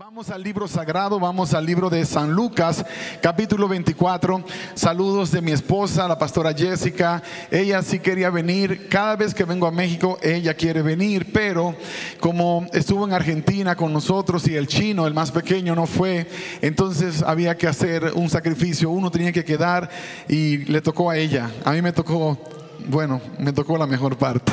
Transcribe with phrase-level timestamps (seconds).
[0.00, 2.86] Vamos al libro sagrado, vamos al libro de San Lucas,
[3.20, 4.42] capítulo 24.
[4.72, 7.22] Saludos de mi esposa, la pastora Jessica.
[7.50, 8.88] Ella sí quería venir.
[8.88, 11.76] Cada vez que vengo a México, ella quiere venir, pero
[12.18, 16.26] como estuvo en Argentina con nosotros y el chino, el más pequeño, no fue,
[16.62, 18.88] entonces había que hacer un sacrificio.
[18.88, 19.90] Uno tenía que quedar
[20.26, 21.50] y le tocó a ella.
[21.62, 22.38] A mí me tocó,
[22.86, 24.50] bueno, me tocó la mejor parte.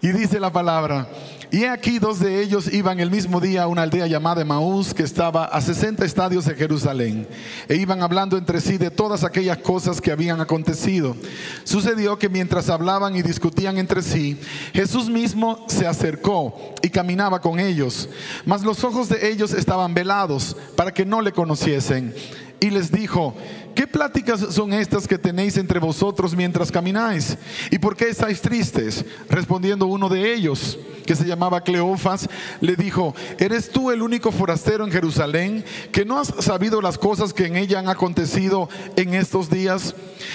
[0.00, 1.08] Y dice la palabra.
[1.50, 5.02] Y aquí dos de ellos iban el mismo día a una aldea llamada Maús que
[5.02, 7.26] estaba a 60 estadios de Jerusalén
[7.68, 11.16] e iban hablando entre sí de todas aquellas cosas que habían acontecido.
[11.64, 14.38] Sucedió que mientras hablaban y discutían entre sí,
[14.74, 18.10] Jesús mismo se acercó y caminaba con ellos,
[18.44, 22.14] mas los ojos de ellos estaban velados para que no le conociesen.
[22.60, 23.34] Y les dijo,
[23.74, 27.36] ¿qué pláticas son estas que tenéis entre vosotros mientras camináis?
[27.70, 29.04] ¿Y por qué estáis tristes?
[29.28, 32.28] Respondiendo uno de ellos, que se llamaba Cleofas,
[32.60, 37.32] le dijo, ¿eres tú el único forastero en Jerusalén que no has sabido las cosas
[37.32, 39.94] que en ella han acontecido en estos días?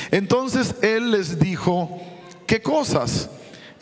[0.10, 2.02] Entonces él les dijo,
[2.48, 3.30] ¿qué cosas?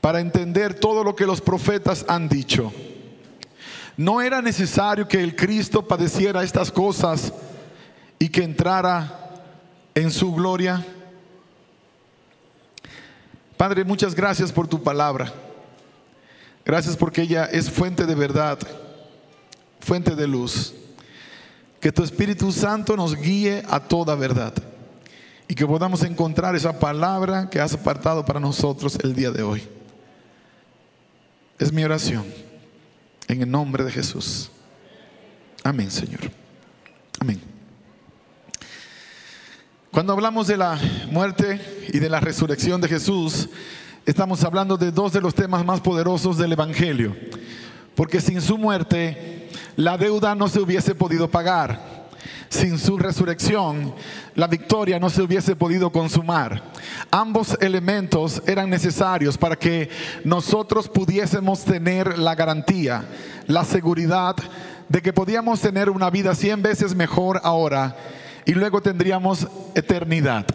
[0.00, 2.72] para entender todo lo que los profetas han dicho.
[3.96, 7.32] No era necesario que el Cristo padeciera estas cosas
[8.18, 9.42] y que entrara
[9.94, 10.84] en su gloria.
[13.56, 15.32] Padre, muchas gracias por tu palabra.
[16.64, 18.58] Gracias porque ella es fuente de verdad,
[19.80, 20.74] fuente de luz.
[21.78, 24.52] Que tu Espíritu Santo nos guíe a toda verdad
[25.48, 29.79] y que podamos encontrar esa palabra que has apartado para nosotros el día de hoy.
[31.60, 32.24] Es mi oración.
[33.28, 34.50] En el nombre de Jesús.
[35.62, 36.20] Amén, Señor.
[37.20, 37.38] Amén.
[39.90, 41.60] Cuando hablamos de la muerte
[41.92, 43.50] y de la resurrección de Jesús,
[44.06, 47.14] estamos hablando de dos de los temas más poderosos del Evangelio.
[47.94, 51.99] Porque sin su muerte, la deuda no se hubiese podido pagar
[52.48, 53.94] sin su resurrección,
[54.34, 56.62] la victoria no se hubiese podido consumar.
[57.10, 59.88] Ambos elementos eran necesarios para que
[60.24, 63.04] nosotros pudiésemos tener la garantía,
[63.46, 64.36] la seguridad
[64.88, 67.96] de que podíamos tener una vida cien veces mejor ahora
[68.44, 70.46] y luego tendríamos eternidad.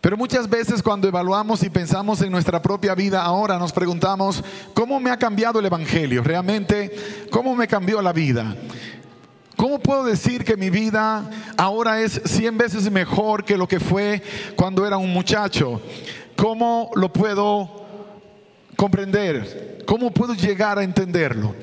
[0.00, 4.42] Pero muchas veces cuando evaluamos y pensamos en nuestra propia vida ahora nos preguntamos,
[4.72, 6.22] ¿cómo me ha cambiado el Evangelio?
[6.22, 6.90] Realmente,
[7.30, 8.56] ¿cómo me cambió la vida?
[9.60, 11.28] ¿Cómo puedo decir que mi vida
[11.58, 14.22] ahora es cien veces mejor que lo que fue
[14.56, 15.82] cuando era un muchacho?
[16.34, 17.84] ¿Cómo lo puedo
[18.74, 19.84] comprender?
[19.86, 21.54] ¿Cómo puedo llegar a entenderlo?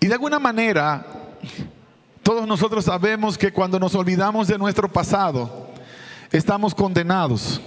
[0.00, 1.04] Y de alguna manera,
[2.22, 5.68] todos nosotros sabemos que cuando nos olvidamos de nuestro pasado,
[6.32, 7.60] estamos condenados.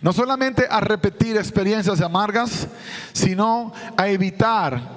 [0.00, 2.66] No solamente a repetir experiencias amargas,
[3.12, 4.96] sino a evitar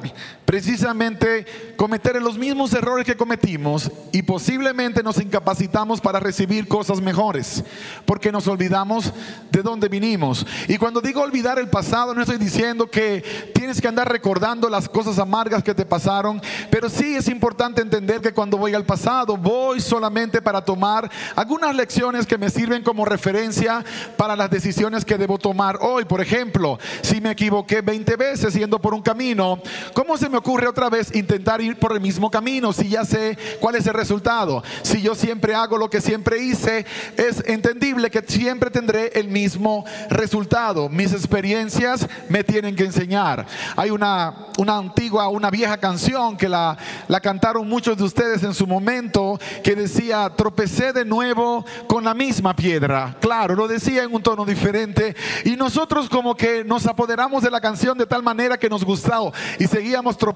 [0.50, 1.46] precisamente
[1.76, 7.64] cometer los mismos errores que cometimos y posiblemente nos incapacitamos para recibir cosas mejores,
[8.04, 9.14] porque nos olvidamos
[9.52, 10.48] de dónde vinimos.
[10.68, 14.90] Y cuando digo olvidar el pasado, no estoy diciendo que tienes que andar recordando las
[14.90, 19.38] cosas amargas que te pasaron, pero sí es importante entender que cuando voy al pasado,
[19.38, 23.86] voy solamente para tomar algunas lecciones que me sirven como referencia
[24.18, 26.06] para las decisiones que debo tomar hoy.
[26.06, 29.62] Por ejemplo, si me equivoqué 20 veces yendo por un camino,
[29.94, 33.38] ¿cómo se me ocurre otra vez intentar ir por el mismo camino si ya sé
[33.60, 34.64] cuál es el resultado?
[34.82, 36.86] Si yo siempre hago lo que siempre hice,
[37.18, 40.90] es entendible que siempre tendré el mismo resultado.
[40.90, 43.46] Mis experiencias me tienen que enseñar.
[43.76, 46.78] Hay una, una antigua, una vieja canción que la,
[47.08, 52.14] la cantaron muchos de ustedes en su momento que decía, tropecé de nuevo con la
[52.14, 53.16] misma piedra.
[53.20, 57.60] Claro, lo decía en un tono diferente y nosotros como que nos apoderamos de la
[57.60, 59.10] canción de tal manera que nos gustó
[59.58, 60.29] y seguíamos tropezando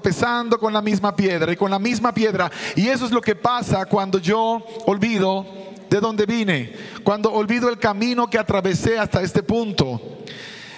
[0.58, 2.50] con la misma piedra y con la misma piedra.
[2.76, 5.46] Y eso es lo que pasa cuando yo olvido
[5.88, 10.00] de dónde vine, cuando olvido el camino que atravesé hasta este punto.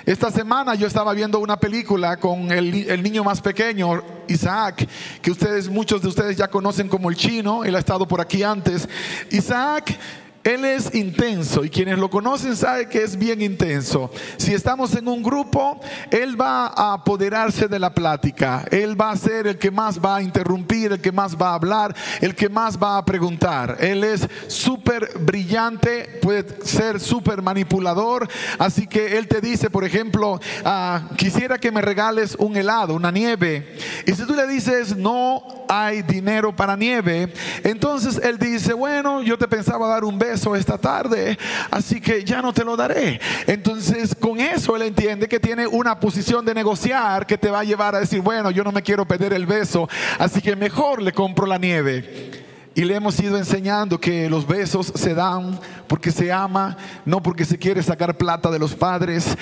[0.05, 4.87] Esta semana yo estaba viendo una película con el, el, niño más pequeño, Isaac,
[5.21, 8.45] que ustedes, muchos de ustedes ya conocen como el chino, él ha estado por aquí
[8.45, 8.89] antes.
[9.33, 9.99] Isaac
[10.47, 14.13] él es intenso y quienes lo conocen saben que es bien intenso.
[14.37, 18.65] Si estamos en un grupo, Él va a apoderarse de la plática.
[18.71, 21.55] Él va a ser el que más va a interrumpir, el que más va a
[21.55, 23.79] hablar, el que más va a preguntar.
[23.81, 28.29] Él es súper brillante, puede ser súper manipulador.
[28.57, 33.11] Así que Él te dice, por ejemplo, ah, quisiera que me regales un helado, una
[33.11, 33.77] nieve.
[34.07, 37.33] Y si tú le dices, no hay dinero para nieve,
[37.65, 41.39] entonces Él dice, bueno, yo te pensaba dar un beso esta tarde,
[41.71, 43.21] así que ya no te lo daré.
[43.47, 47.65] Entonces, con eso él entiende que tiene una posición de negociar que te va a
[47.65, 49.89] llevar a decir, bueno, yo no me quiero perder el beso,
[50.19, 52.45] así que mejor le compro la nieve.
[52.75, 57.47] Y le hemos ido enseñando que los besos se dan porque se ama, no porque
[57.47, 59.35] se quiere sacar plata de los padres.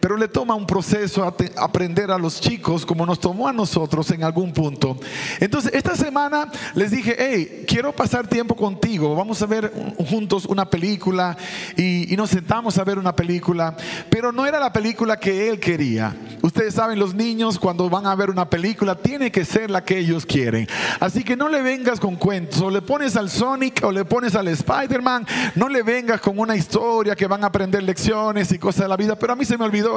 [0.00, 4.10] Pero le toma un proceso a aprender a los chicos como nos tomó a nosotros
[4.10, 4.98] en algún punto.
[5.38, 9.14] Entonces, esta semana les dije, hey, quiero pasar tiempo contigo.
[9.14, 9.72] Vamos a ver
[10.08, 11.36] juntos una película
[11.76, 13.76] y, y, nos sentamos a ver una película.
[14.08, 16.16] Pero no era la película que él quería.
[16.42, 19.98] Ustedes saben, los niños cuando van a ver una película tiene que ser la que
[19.98, 20.66] ellos quieren.
[20.98, 22.60] Así que no le vengas con cuentos.
[22.62, 25.26] O le pones al Sonic o le pones al Spider-Man.
[25.56, 28.96] No le vengas con una historia que van a aprender lecciones y cosas de la
[28.96, 29.16] vida.
[29.18, 29.89] Pero a mí se me olvidó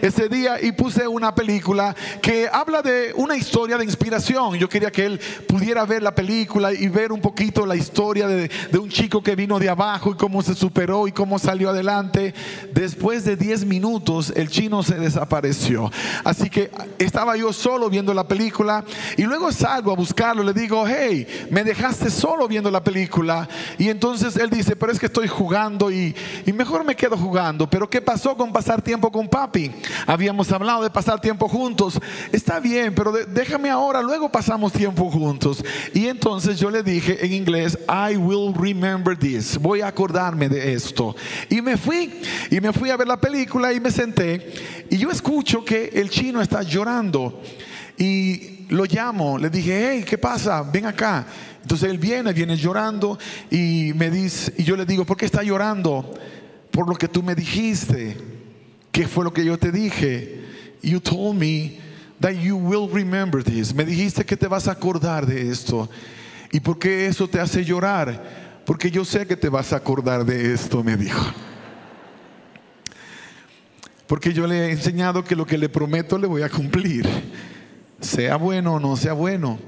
[0.00, 4.54] ese día y puse una película que habla de una historia de inspiración.
[4.56, 8.50] Yo quería que él pudiera ver la película y ver un poquito la historia de,
[8.78, 12.34] un chico que vino de abajo y cómo se superó y cómo salió adelante.
[12.72, 15.90] Después de 10 minutos el chino se desapareció.
[16.24, 18.84] Así que estaba yo solo viendo la película
[19.16, 20.42] y luego salgo a buscarlo.
[20.42, 23.48] Le digo, hey, me dejaste solo viendo la película.
[23.78, 26.14] Y entonces él dice, pero es que estoy jugando y,
[26.46, 27.68] y mejor me quedo jugando.
[27.68, 29.70] Pero ¿qué pasó con pasar tiempo con papi.
[30.06, 32.00] Habíamos hablado de pasar tiempo juntos.
[32.32, 35.64] Está bien, pero déjame ahora, luego pasamos tiempo juntos.
[35.94, 39.56] Y entonces yo le dije en inglés, I will remember this.
[39.58, 41.14] Voy a acordarme de esto.
[41.48, 42.20] Y me fui.
[42.50, 44.52] Y me fui a ver la película y me senté.
[44.90, 47.40] Y yo escucho que el chino está llorando.
[47.96, 50.62] Y lo llamo, le dije, hey, ¿qué pasa?
[50.62, 51.26] Ven acá.
[51.62, 53.18] Entonces él viene, viene llorando
[53.50, 56.14] y me dice, y yo le digo, ¿por qué está llorando?
[56.72, 58.37] Por lo que tú me dijiste.
[58.98, 60.40] ¿Qué fue lo que yo te dije?
[60.82, 61.78] You told me
[62.18, 63.72] that you will remember this.
[63.72, 65.88] Me dijiste que te vas a acordar de esto.
[66.50, 68.60] ¿Y por qué eso te hace llorar?
[68.66, 71.24] Porque yo sé que te vas a acordar de esto, me dijo.
[74.08, 77.08] Porque yo le he enseñado que lo que le prometo le voy a cumplir.
[78.00, 79.60] Sea bueno o no sea bueno.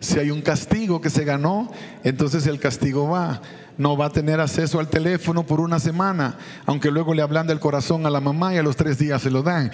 [0.00, 1.70] Si hay un castigo que se ganó,
[2.04, 3.42] entonces el castigo va
[3.78, 6.36] no va a tener acceso al teléfono por una semana,
[6.66, 9.30] aunque luego le hablan del corazón a la mamá y a los tres días se
[9.30, 9.72] lo dan.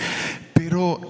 [0.52, 1.00] Pero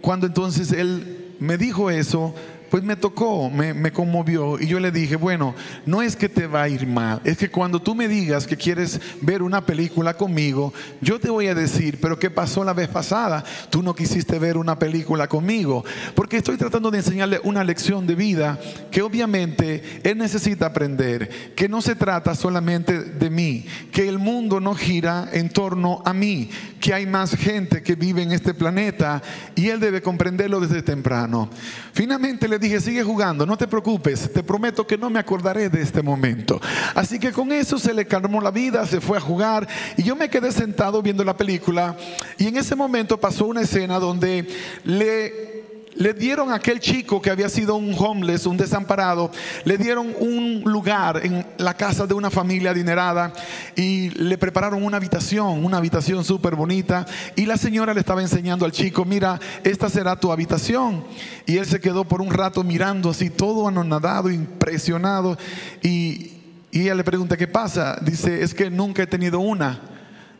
[0.00, 2.34] cuando entonces él me dijo eso,
[2.70, 5.54] pues me tocó, me, conmovió y yo le dije, bueno,
[5.86, 8.56] no es que te va a ir mal, es que cuando tú me digas que
[8.56, 12.88] quieres ver una película conmigo, yo te voy a decir, pero ¿qué pasó la vez
[12.88, 13.44] pasada?
[13.70, 15.84] Tú no quisiste ver una película conmigo,
[16.14, 18.58] porque estoy tratando de enseñarle una lección de vida
[18.92, 24.60] que obviamente él necesita aprender, que no se trata solamente de mí, que el mundo
[24.60, 29.20] no gira en torno a mí, que hay más gente que vive en este planeta
[29.56, 31.50] y él debe comprenderlo desde temprano.
[31.92, 35.82] Finalmente le dije, sigue jugando, no te preocupes, te prometo que no me acordaré de
[35.82, 36.60] este momento.
[36.94, 40.14] Así que con eso se le calmó la vida, se fue a jugar y yo
[40.14, 41.96] me quedé sentado viendo la película
[42.38, 44.46] y en ese momento pasó una escena donde
[44.84, 45.49] le
[45.94, 49.30] le dieron a aquel chico que había sido un homeless, un desamparado,
[49.64, 53.32] le dieron un lugar en la casa de una familia adinerada
[53.76, 57.06] y le prepararon una habitación, una habitación súper bonita.
[57.36, 61.04] Y la señora le estaba enseñando al chico, mira, esta será tu habitación.
[61.46, 65.36] Y él se quedó por un rato mirando así, todo anonadado, impresionado.
[65.82, 66.32] Y,
[66.70, 67.98] y ella le pregunta, ¿qué pasa?
[68.00, 69.80] Dice, es que nunca he tenido una.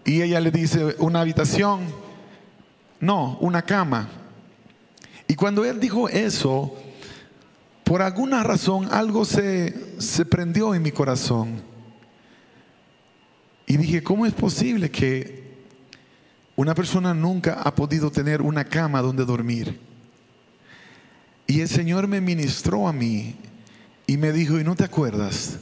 [0.05, 1.81] Y ella le dice, ¿una habitación?
[3.01, 4.20] No, una cama.
[5.31, 6.77] Y cuando él dijo eso,
[7.85, 11.63] por alguna razón algo se, se prendió en mi corazón.
[13.65, 15.55] Y dije, ¿cómo es posible que
[16.57, 19.79] una persona nunca ha podido tener una cama donde dormir?
[21.47, 23.37] Y el Señor me ministró a mí
[24.09, 25.61] y me dijo, ¿y no te acuerdas?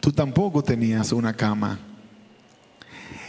[0.00, 1.78] Tú tampoco tenías una cama.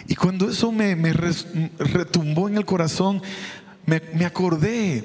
[0.10, 3.22] Y cuando eso me, me retumbó en el corazón,
[3.88, 5.04] me, acordé,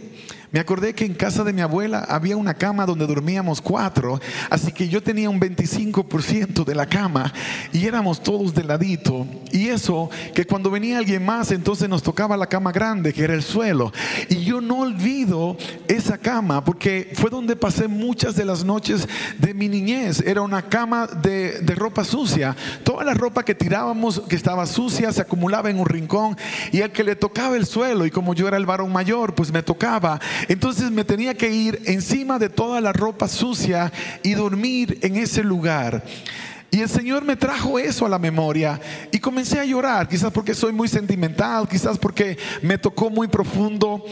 [0.52, 4.70] Me acordé que en casa de mi abuela había una cama donde dormíamos cuatro, así
[4.70, 7.32] que yo tenía un 25% de la cama
[7.72, 9.26] y éramos todos de ladito.
[9.50, 13.32] Y eso, que cuando venía alguien más, entonces nos tocaba la cama grande, que era
[13.32, 13.92] el suelo.
[14.28, 15.56] Y yo no olvido
[15.88, 20.20] esa cama porque fue donde pasé muchas de las noches de mi niñez.
[20.20, 22.54] Era una cama de, de ropa sucia.
[22.84, 26.36] Toda la ropa que tirábamos, que estaba sucia, se acumulaba en un rincón
[26.72, 29.50] y al que le tocaba el suelo, y como yo era el varón mayor, pues
[29.50, 34.98] me tocaba entonces me tenía que ir encima de toda la ropa sucia y dormir
[35.02, 36.04] en ese lugar.
[36.70, 38.80] Y el Señor me trajo eso a la memoria
[39.10, 44.02] y comencé a llorar, quizás porque soy muy sentimental, quizás porque me tocó muy profundo.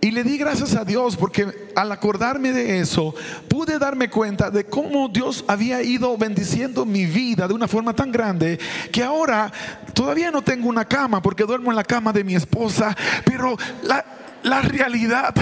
[0.00, 1.46] Y le di gracias a Dios porque
[1.76, 3.14] al acordarme de eso,
[3.48, 8.10] pude darme cuenta de cómo Dios había ido bendiciendo mi vida de una forma tan
[8.10, 8.58] grande
[8.90, 9.52] que ahora
[9.92, 14.04] todavía no tengo una cama porque duermo en la cama de mi esposa, pero la,
[14.44, 15.34] la realidad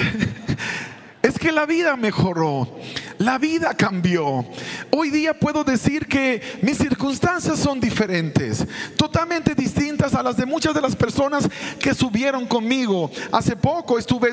[1.23, 2.69] es que la vida mejoró,
[3.19, 4.45] la vida cambió.
[4.91, 10.75] Hoy día puedo decir que mis circunstancias son diferentes, totalmente distintas a las de muchas
[10.75, 11.49] de las personas
[11.79, 13.09] que subieron conmigo.
[13.31, 14.33] Hace poco estuve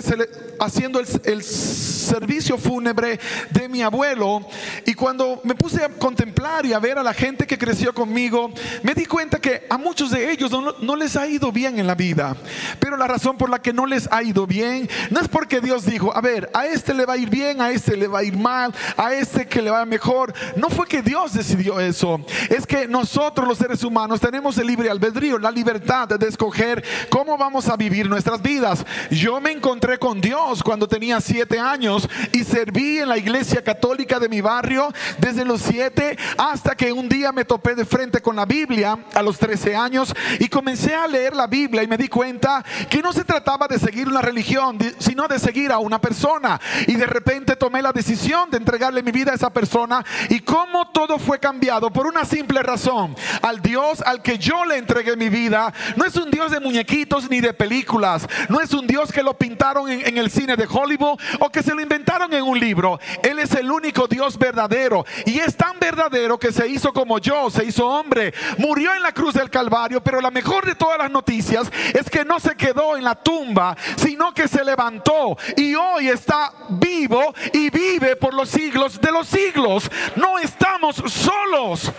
[0.60, 3.20] haciendo el, servicio fúnebre
[3.52, 4.44] de mi abuelo
[4.84, 8.52] y cuando me puse a contemplar y a ver a la gente que creció conmigo,
[8.82, 11.86] me di cuenta que a muchos de ellos no, no les ha ido bien en
[11.86, 12.36] la vida.
[12.80, 15.86] Pero la razón por la que no les ha ido bien no es porque Dios
[15.86, 18.24] dijo, a ver, a este le va a ir bien, a este le va a
[18.24, 20.34] ir mal, a este que le va mejor.
[20.56, 22.20] No fue que Dios decidió eso.
[22.50, 27.38] Es que nosotros los seres humanos tenemos el libre albedrío, la libertad de escoger cómo
[27.38, 28.86] vamos a vivir nuestras vidas.
[29.12, 34.20] Yo me encontré con Dios cuando tenía siete años y serví en la iglesia católica
[34.20, 38.36] de mi barrio desde los siete hasta que un día me topé de frente con
[38.36, 42.08] la Biblia a los 13 años y comencé a leer la Biblia y me di
[42.08, 46.60] cuenta que no se trataba de seguir una religión, sino de seguir a una persona
[46.88, 50.04] y de repente tomé la decisión de entregarle mi vida a esa persona.
[50.30, 53.16] Y cómo todo fue cambiado por una simple razón.
[53.42, 57.30] Al Dios al que yo le entregué mi vida no es un Dios de muñequitos
[57.30, 61.20] ni de películas, no es un Dios que lo pintaron en, el cine de Hollywood
[61.40, 63.00] o que se lo inventaron en un libro.
[63.24, 65.06] Él es el único Dios verdadero.
[65.26, 69.12] Y es tan verdadero que se hizo como yo, se hizo hombre, murió en la
[69.12, 72.98] cruz del Calvario, pero la mejor de todas las noticias es que no se quedó
[72.98, 75.38] en la tumba, sino que se levantó.
[75.56, 79.90] Y hoy está vivo y vive por los siglos de los siglos.
[80.16, 81.92] No estamos solos,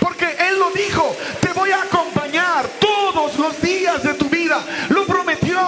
[0.00, 4.60] porque Él lo dijo, te voy a acompañar todos los días de tu vida.
[4.88, 5.60] Lo prometió.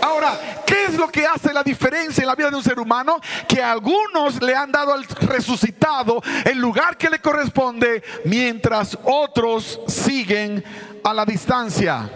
[0.00, 3.20] Ahora, ¿qué es lo que hace la diferencia en la vida de un ser humano?
[3.48, 10.62] Que algunos le han dado al resucitado el lugar que le corresponde, mientras otros siguen
[11.02, 12.10] a la distancia.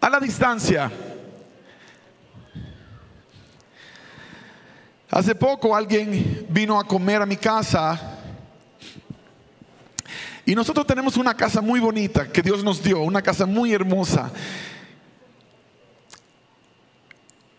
[0.00, 0.90] A la distancia.
[5.14, 8.18] Hace poco alguien vino a comer a mi casa
[10.44, 14.32] y nosotros tenemos una casa muy bonita que Dios nos dio, una casa muy hermosa.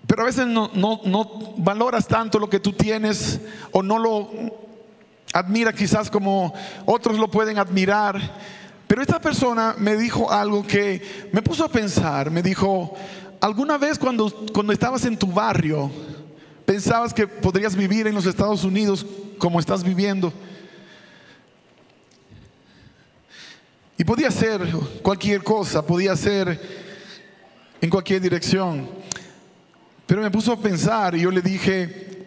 [0.05, 0.99] Pero a veces no,
[1.55, 3.39] valoras tanto lo que tú tienes
[3.71, 4.29] o no lo
[5.31, 6.53] admira quizás como
[6.85, 8.19] otros lo pueden admirar.
[8.85, 12.31] Pero esta persona me dijo algo que me puso a pensar.
[12.31, 12.93] Me dijo,
[13.39, 15.89] alguna vez cuando, cuando estabas en tu barrio,
[16.65, 19.05] Pensabas que podrías vivir en los Estados Unidos
[19.37, 20.33] como estás viviendo.
[23.97, 24.61] Y podía ser
[25.01, 26.59] cualquier cosa, podía ser
[27.79, 28.89] en cualquier dirección.
[30.07, 32.25] Pero me puso a pensar y yo le dije,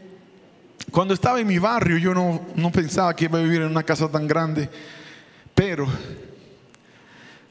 [0.91, 3.83] cuando estaba en mi barrio yo no, no pensaba que iba a vivir en una
[3.83, 4.71] casa tan grande,
[5.55, 5.87] pero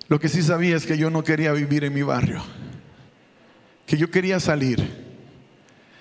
[0.07, 2.41] lo que sí sabía es que yo no quería vivir en mi barrio,
[3.85, 5.06] que yo quería salir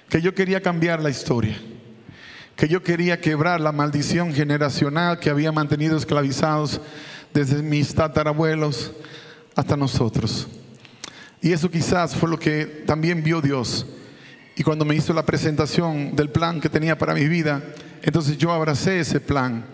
[0.08, 1.56] que yo quería cambiar la historia,
[2.54, 6.80] que yo quería quebrar la maldición generacional que había mantenido esclavizados
[7.34, 8.92] desde mis tatarabuelos
[9.54, 10.48] hasta nosotros.
[11.40, 13.86] Y eso quizás fue lo que también vio Dios.
[14.56, 17.62] Y cuando me hizo la presentación del plan que tenía para mi vida,
[18.02, 19.66] entonces yo abracé ese plan.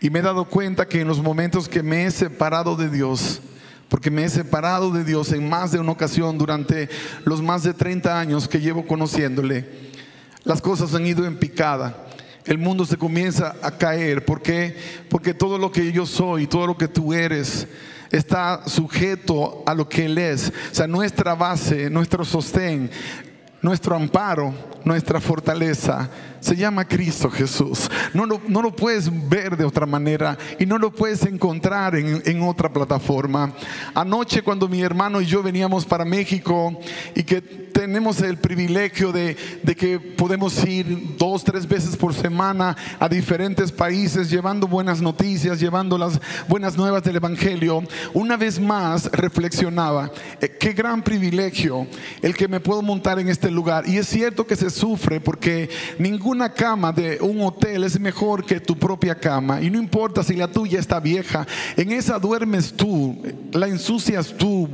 [0.00, 3.42] Y me he dado cuenta que en los momentos que me he separado de Dios,
[3.88, 6.88] porque me he separado de Dios en más de una ocasión durante
[7.24, 9.64] los más de 30 años que llevo conociéndole.
[10.44, 12.04] Las cosas han ido en picada.
[12.44, 14.24] El mundo se comienza a caer.
[14.24, 14.76] ¿Por qué?
[15.08, 17.66] Porque todo lo que yo soy, todo lo que tú eres,
[18.10, 20.52] está sujeto a lo que Él es.
[20.70, 22.90] O sea, nuestra base, nuestro sostén,
[23.62, 24.54] nuestro amparo,
[24.86, 27.90] nuestra fortaleza se llama Cristo Jesús.
[28.14, 32.22] No lo, no lo puedes ver de otra manera y no lo puedes encontrar en,
[32.24, 33.52] en, otra plataforma.
[33.94, 36.78] Anoche cuando mi hermano y yo veníamos para México
[37.16, 42.76] y que tenemos el privilegio de, de, que podemos ir dos, tres veces por semana
[43.00, 47.82] a diferentes países llevando buenas noticias, llevando las buenas nuevas del Evangelio,
[48.14, 51.86] una vez más reflexionaba, eh, qué gran privilegio
[52.22, 53.86] el que me puedo montar en este lugar.
[53.86, 55.68] Y es cierto que se sufre porque
[55.98, 59.60] ninguna cama de un hotel es mejor que tu propia cama.
[59.62, 63.16] Y no importa si la tuya está vieja, en esa duermes tú,
[63.52, 64.68] la ensucias tú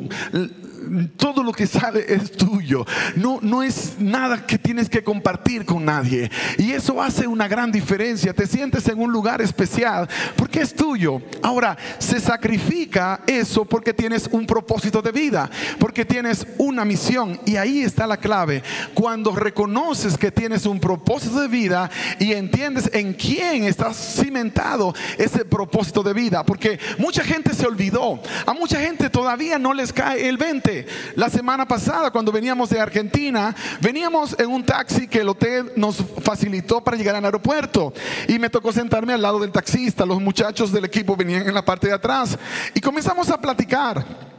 [1.16, 2.84] todo lo que sale es tuyo.
[3.16, 6.30] No, no es nada que tienes que compartir con nadie.
[6.58, 8.32] Y eso hace una gran diferencia.
[8.32, 11.22] Te sientes en un lugar especial porque es tuyo.
[11.42, 17.40] Ahora, se sacrifica eso porque tienes un propósito de vida, porque tienes una misión.
[17.44, 18.62] Y ahí está la clave.
[18.94, 25.44] Cuando reconoces que tienes un propósito de vida y entiendes en quién estás cimentado ese
[25.44, 26.44] propósito de vida.
[26.44, 28.20] Porque mucha gente se olvidó.
[28.46, 30.71] A mucha gente todavía no les cae el 20
[31.14, 35.96] la semana pasada cuando veníamos de Argentina, veníamos en un taxi que el hotel nos
[36.22, 37.92] facilitó para llegar al aeropuerto
[38.28, 40.06] y me tocó sentarme al lado del taxista.
[40.06, 42.38] Los muchachos del equipo venían en la parte de atrás
[42.74, 44.31] y comenzamos a platicar.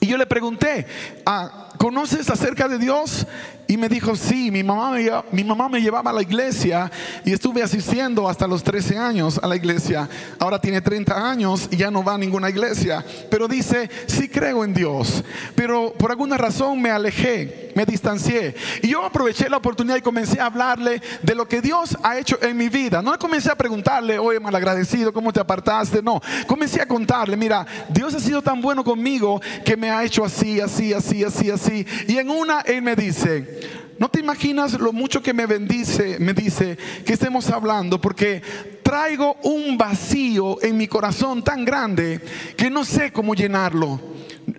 [0.00, 0.86] Y yo le pregunté,
[1.26, 3.26] ah, ¿conoces acerca de Dios?
[3.70, 6.90] Y me dijo, sí, mi mamá me, mi mamá me llevaba a la iglesia
[7.22, 10.08] y estuve asistiendo hasta los 13 años a la iglesia.
[10.38, 13.04] Ahora tiene 30 años y ya no va a ninguna iglesia.
[13.30, 15.22] Pero dice, sí creo en Dios.
[15.54, 18.54] Pero por alguna razón me alejé, me distancié.
[18.82, 22.38] Y yo aproveché la oportunidad y comencé a hablarle de lo que Dios ha hecho
[22.40, 23.02] en mi vida.
[23.02, 26.02] No comencé a preguntarle, oye, malagradecido, ¿cómo te apartaste?
[26.02, 30.24] No, comencé a contarle, mira, Dios ha sido tan bueno conmigo que me ha hecho
[30.24, 31.86] así, así, así, así, así.
[32.06, 33.60] Y en una Él me dice,
[33.98, 38.42] no te imaginas lo mucho que me bendice, me dice que estemos hablando, porque
[38.82, 42.20] traigo un vacío en mi corazón tan grande
[42.56, 44.00] que no sé cómo llenarlo.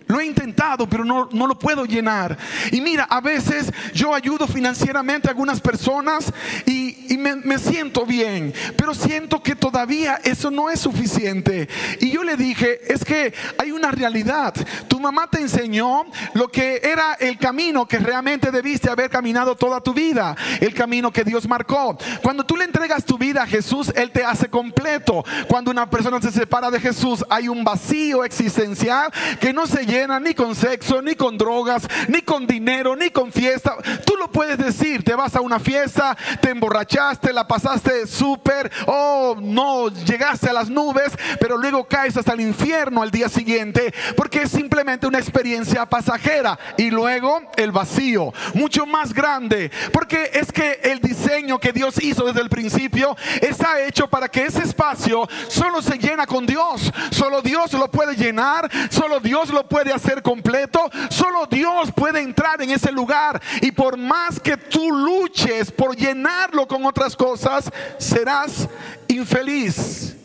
[0.10, 2.36] Lo he intentado, pero no, no, lo puedo llenar.
[2.72, 6.34] Y mira, a veces yo ayudo financieramente a algunas personas
[6.66, 11.70] y, y me, siento bien, pero siento que todavía eso no es suficiente.
[12.00, 14.56] Y yo le dije, es que hay una realidad.
[14.88, 19.80] Tu mamá te enseñó lo que era el camino que realmente debiste haber caminado toda
[19.80, 22.00] tu vida, el camino que Dios marcó.
[22.24, 25.24] Cuando tú le entregas tu vida a Jesús, Él te hace completo.
[25.48, 29.99] Cuando una persona se separa de Jesús, hay un vacío existencial que no se llena
[30.08, 33.76] ni con sexo, ni con drogas, ni con dinero, ni con fiesta.
[34.06, 39.36] Tú lo puedes decir, te vas a una fiesta, te emborrachaste, la pasaste súper, oh,
[39.40, 44.44] no, llegaste a las nubes, pero luego caes hasta el infierno al día siguiente, porque
[44.44, 46.58] es simplemente una experiencia pasajera.
[46.78, 52.26] Y luego el vacío, mucho más grande, porque es que el diseño que Dios hizo
[52.26, 57.42] desde el principio está hecho para que ese espacio solo se llena con Dios, solo
[57.42, 60.80] Dios lo puede llenar, solo Dios lo puede hacer completo.
[61.10, 63.42] Solo Dios puede entrar en ese lugar.
[63.62, 68.68] Y por más que tú luches por llenarlo con otras cosas, serás
[69.08, 70.16] infeliz.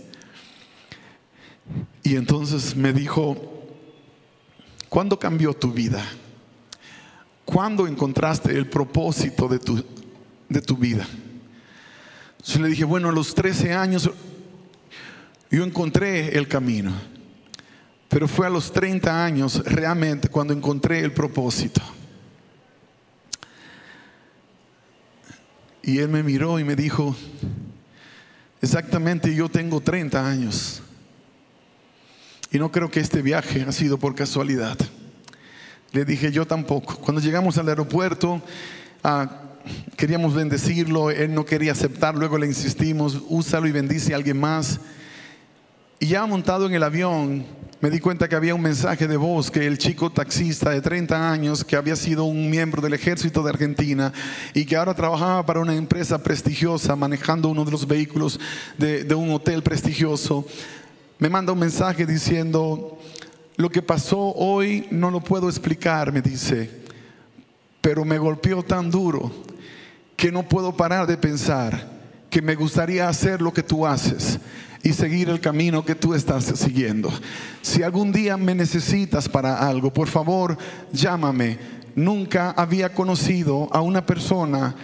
[2.03, 3.37] Y entonces me dijo,
[4.89, 6.05] ¿cuándo cambió tu vida?
[7.45, 9.85] ¿Cuándo encontraste el propósito de tu,
[10.49, 11.07] de tu vida?
[12.45, 14.11] Yo le dije, bueno, a los 13 años
[15.51, 16.93] yo encontré el camino.
[18.15, 21.83] Pero fue a los 30 años realmente cuando encontré el propósito.
[25.83, 27.17] Y él me miró y me dijo,
[28.63, 30.81] exactamente yo tengo 30 años.
[32.53, 34.79] Y no creo que este viaje ha sido por casualidad.
[35.91, 36.95] Le dije, yo tampoco.
[36.99, 38.41] Cuando llegamos al aeropuerto,
[39.03, 39.29] ah,
[39.97, 44.79] queríamos bendecirlo, él no quería aceptar, luego le insistimos, úsalo y bendice a alguien más.
[45.99, 47.45] Y ya montado en el avión,
[47.81, 51.31] me di cuenta que había un mensaje de voz que el chico taxista de 30
[51.31, 54.13] años, que había sido un miembro del ejército de Argentina
[54.55, 58.39] y que ahora trabajaba para una empresa prestigiosa manejando uno de los vehículos
[58.79, 60.47] de, un hotel prestigioso,
[61.19, 62.99] me manda un mensaje diciendo,
[63.57, 66.71] lo que pasó hoy no lo puedo explicar, me dice,
[67.81, 69.31] pero me golpeó tan duro
[70.17, 71.93] que no puedo parar de pensar
[72.31, 74.39] que me gustaría hacer lo que tú haces
[74.85, 77.11] y seguir el camino que tú estás siguiendo.
[77.63, 80.57] Si algún día me necesitas para algo, por favor,
[80.93, 81.59] llámame.
[81.97, 84.75] Nunca había conocido a una persona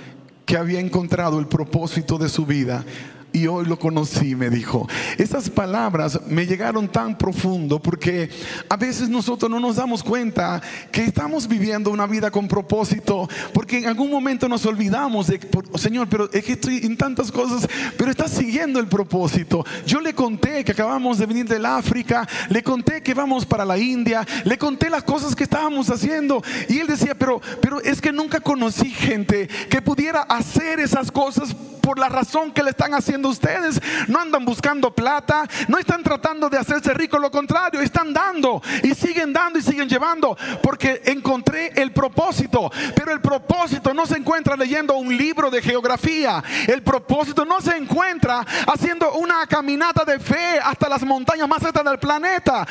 [0.46, 2.84] que había encontrado el propósito de su vida
[3.32, 4.88] y hoy lo conocí, me dijo.
[5.18, 8.30] Esas palabras me llegaron tan profundo porque
[8.68, 13.78] a veces nosotros no nos damos cuenta que estamos viviendo una vida con propósito, porque
[13.78, 15.40] en algún momento nos olvidamos de,
[15.76, 19.64] Señor, pero es que estoy en tantas cosas, pero estás siguiendo el propósito.
[19.86, 23.78] Yo le conté que acabamos de venir del África, le conté que vamos para la
[23.78, 28.12] India, le conté las cosas que estábamos haciendo y él decía, pero, pero es que
[28.12, 33.19] nunca conocí gente que pudiera hacer esas cosas por la razón que le están haciendo
[33.28, 33.80] ustedes.
[34.08, 38.94] No andan buscando plata, no están tratando de hacerse ricos, lo contrario, están dando y
[38.94, 42.70] siguen dando y siguen llevando porque encontré el propósito.
[42.94, 46.42] Pero el propósito no se encuentra leyendo un libro de geografía.
[46.66, 51.84] El propósito no se encuentra haciendo una caminata de fe hasta las montañas más altas
[51.84, 52.66] del planeta.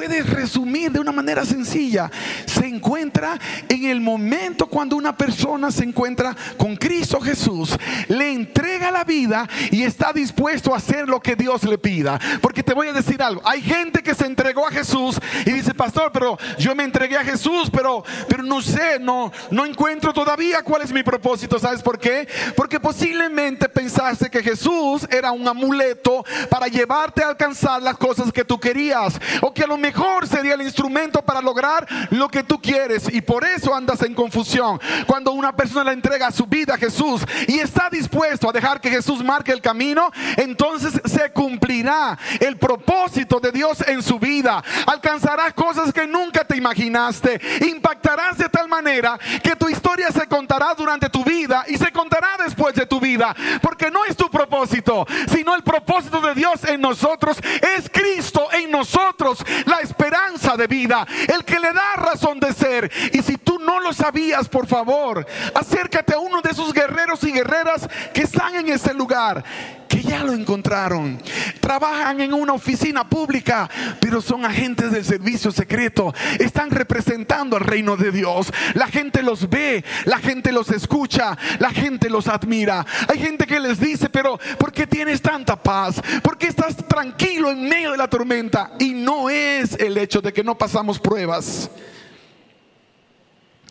[0.00, 2.10] Puede resumir de una manera sencilla.
[2.46, 7.76] Se encuentra en el momento cuando una persona se encuentra con Cristo Jesús,
[8.08, 12.18] le entrega la vida y está dispuesto a hacer lo que Dios le pida.
[12.40, 15.74] Porque te voy a decir algo, hay gente que se entregó a Jesús y dice,
[15.74, 20.62] pastor, pero yo me entregué a Jesús, pero, pero no sé, no, no encuentro todavía
[20.62, 21.58] cuál es mi propósito.
[21.58, 22.26] ¿Sabes por qué?
[22.56, 28.46] Porque posiblemente pensaste que Jesús era un amuleto para llevarte a alcanzar las cosas que
[28.46, 29.20] tú querías.
[29.42, 33.12] O que a lo mejor mejor sería el instrumento para lograr lo que tú quieres.
[33.12, 34.80] Y por eso andas en confusión.
[35.06, 38.88] Cuando una persona le entrega su vida a Jesús y está dispuesto a dejar que
[38.88, 44.62] Jesús marque el camino, entonces se cumplirá el propósito de Dios en su vida.
[44.86, 47.40] Alcanzarás cosas que nunca te imaginaste.
[47.68, 52.36] Impactarás de tal manera que tu historia se contará durante tu vida y se contará
[52.44, 53.34] después de tu vida.
[53.60, 57.38] Porque no es tu propósito, sino el propósito de Dios en nosotros.
[57.76, 59.44] Es Cristo en nosotros.
[59.80, 62.90] Esperanza de vida, el que le da razón de ser.
[63.12, 67.32] Y si tú no lo sabías, por favor, acércate a uno de esos guerreros y
[67.32, 69.44] guerreras que están en ese lugar,
[69.90, 71.20] que ya lo encontraron.
[71.60, 73.68] Trabajan en una oficina pública,
[74.00, 76.14] pero son agentes del servicio secreto.
[76.38, 78.52] Están representando al reino de Dios.
[78.74, 82.86] La gente los ve, la gente los escucha, la gente los admira.
[83.08, 86.00] Hay gente que les dice, pero ¿por qué tienes tanta paz?
[86.22, 88.70] ¿Por qué estás tranquilo en medio de la tormenta?
[88.78, 91.68] Y no es el hecho de que no pasamos pruebas.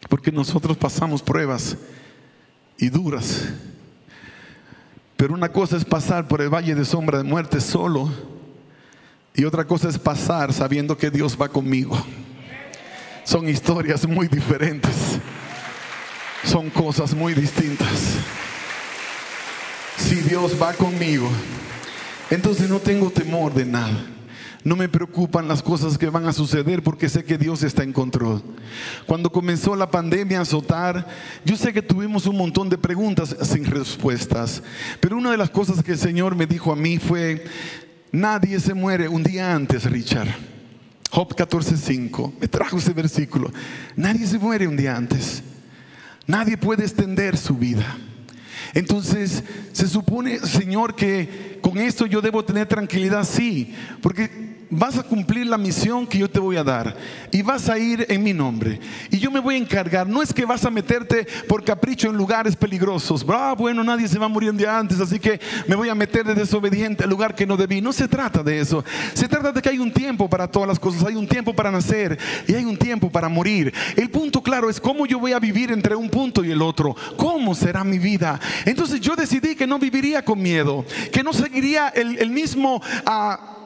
[0.09, 1.77] Porque nosotros pasamos pruebas
[2.77, 3.47] y duras.
[5.19, 8.09] Pero una cosa es pasar por el valle de sombra de muerte solo.
[9.35, 12.01] Y otra cosa es pasar sabiendo que Dios va conmigo.
[13.25, 15.19] Son historias muy diferentes.
[16.45, 18.13] Son cosas muy distintas.
[19.97, 21.29] Si Dios va conmigo,
[22.29, 24.05] entonces no tengo temor de nada.
[24.63, 27.93] No me preocupan las cosas que van a suceder porque sé que Dios está en
[27.93, 28.43] control.
[29.05, 31.07] Cuando comenzó la pandemia a azotar,
[31.45, 34.61] yo sé que tuvimos un montón de preguntas sin respuestas.
[34.99, 37.45] Pero una de las cosas que el Señor me dijo a mí fue,
[38.11, 40.27] nadie se muere un día antes, Richard.
[41.09, 42.33] Job 14:5.
[42.41, 43.51] Me trajo ese versículo.
[43.95, 45.41] Nadie se muere un día antes.
[46.27, 47.97] Nadie puede extender su vida.
[48.73, 55.03] Entonces, se supone, Señor, que con esto yo debo tener tranquilidad, sí, porque vas a
[55.03, 56.95] cumplir la misión que yo te voy a dar
[57.31, 58.79] y vas a ir en mi nombre.
[59.09, 60.07] Y yo me voy a encargar.
[60.07, 63.25] No es que vas a meterte por capricho en lugares peligrosos.
[63.29, 66.25] Ah, bueno, nadie se va a morir día antes, así que me voy a meter
[66.25, 67.81] de desobediente al lugar que no debí.
[67.81, 68.83] No se trata de eso.
[69.13, 71.03] Se trata de que hay un tiempo para todas las cosas.
[71.05, 73.73] Hay un tiempo para nacer y hay un tiempo para morir.
[73.95, 76.95] El punto claro es cómo yo voy a vivir entre un punto y el otro.
[77.17, 78.39] ¿Cómo será mi vida?
[78.65, 82.81] Entonces yo decidí que no viviría con miedo, que no seguiría el, mismo...
[83.05, 83.58] Uh,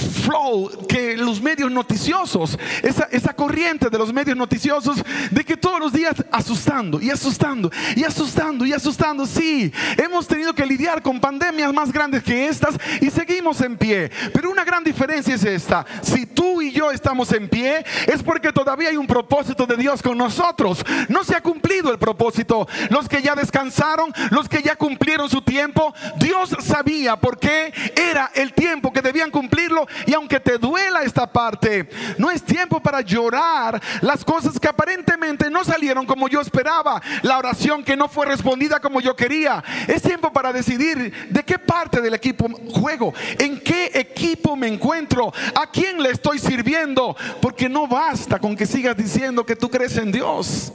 [0.00, 5.80] flow que los medios noticiosos, esa, esa corriente de los medios noticiosos de que todos
[5.80, 9.26] los días asustando y asustando y asustando y asustando.
[9.26, 14.10] Sí, hemos tenido que lidiar con pandemias más grandes que estas y seguimos en pie.
[14.32, 15.84] Pero una gran diferencia es esta.
[16.02, 20.02] Si tú y yo estamos en pie, es porque todavía hay un propósito de Dios
[20.02, 20.84] con nosotros.
[21.08, 22.68] No se ha cumplido el propósito.
[22.90, 28.30] Los que ya descansaron, los que ya cumplieron su tiempo, Dios sabía por qué era
[28.34, 33.00] el tiempo que debían cumplirlo y aunque te duela esta parte, no es tiempo para
[33.00, 38.26] llorar las cosas que aparentemente no salieron como yo esperaba, la oración que no fue
[38.26, 39.62] respondida como yo quería.
[39.86, 45.32] Es tiempo para decidir de qué parte del equipo juego, en qué equipo me encuentro,
[45.54, 49.96] a quién le estoy sirviendo, porque no basta con que sigas diciendo que tú crees
[49.96, 50.72] en Dios.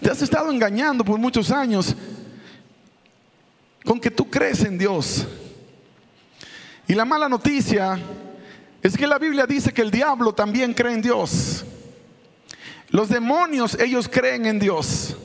[0.00, 1.94] Te has estado engañando por muchos años
[3.84, 5.26] con que tú crees en Dios.
[6.92, 7.98] Y la mala noticia
[8.82, 11.64] es que la Biblia dice que el diablo también cree en Dios.
[12.90, 15.16] Los demonios, ellos creen en Dios.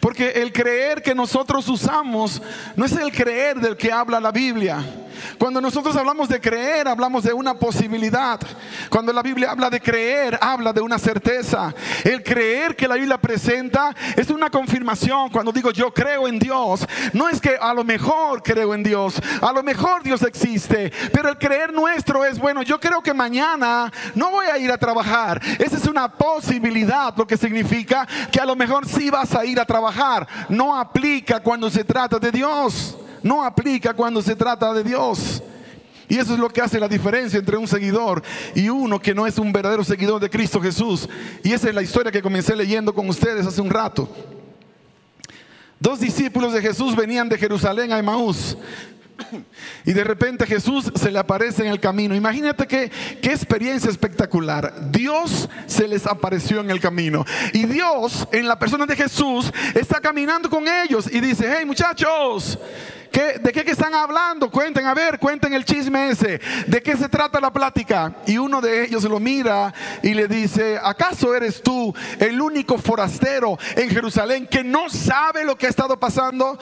[0.00, 2.42] Porque el creer que nosotros usamos
[2.76, 5.05] no es el creer del que habla la Biblia.
[5.38, 8.40] Cuando nosotros hablamos de creer, hablamos de una posibilidad.
[8.90, 11.74] Cuando la Biblia habla de creer, habla de una certeza.
[12.04, 15.30] El creer que la Biblia presenta es una confirmación.
[15.30, 19.20] Cuando digo yo creo en Dios, no es que a lo mejor creo en Dios,
[19.40, 23.92] a lo mejor Dios existe, pero el creer nuestro es, bueno, yo creo que mañana
[24.14, 25.40] no voy a ir a trabajar.
[25.58, 29.60] Esa es una posibilidad, lo que significa que a lo mejor sí vas a ir
[29.60, 30.26] a trabajar.
[30.48, 35.42] No aplica cuando se trata de Dios no aplica cuando se trata de Dios.
[36.08, 38.22] Y eso es lo que hace la diferencia entre un seguidor
[38.54, 41.08] y uno que no es un verdadero seguidor de Cristo Jesús.
[41.42, 44.08] Y esa es la historia que comencé leyendo con ustedes hace un rato.
[45.80, 48.56] Dos discípulos de Jesús venían de Jerusalén a Emaús.
[49.84, 52.14] Y de repente Jesús se le aparece en el camino.
[52.14, 52.90] Imagínate qué,
[53.22, 54.90] qué experiencia espectacular.
[54.90, 57.24] Dios se les apareció en el camino.
[57.52, 62.58] Y Dios, en la persona de Jesús, está caminando con ellos y dice, hey muchachos,
[63.12, 64.50] ¿De qué están hablando?
[64.50, 66.40] Cuenten, a ver, cuenten el chisme ese.
[66.66, 68.14] ¿De qué se trata la plática?
[68.26, 73.58] Y uno de ellos lo mira y le dice, ¿acaso eres tú el único forastero
[73.74, 76.58] en Jerusalén que no sabe lo que ha estado pasando?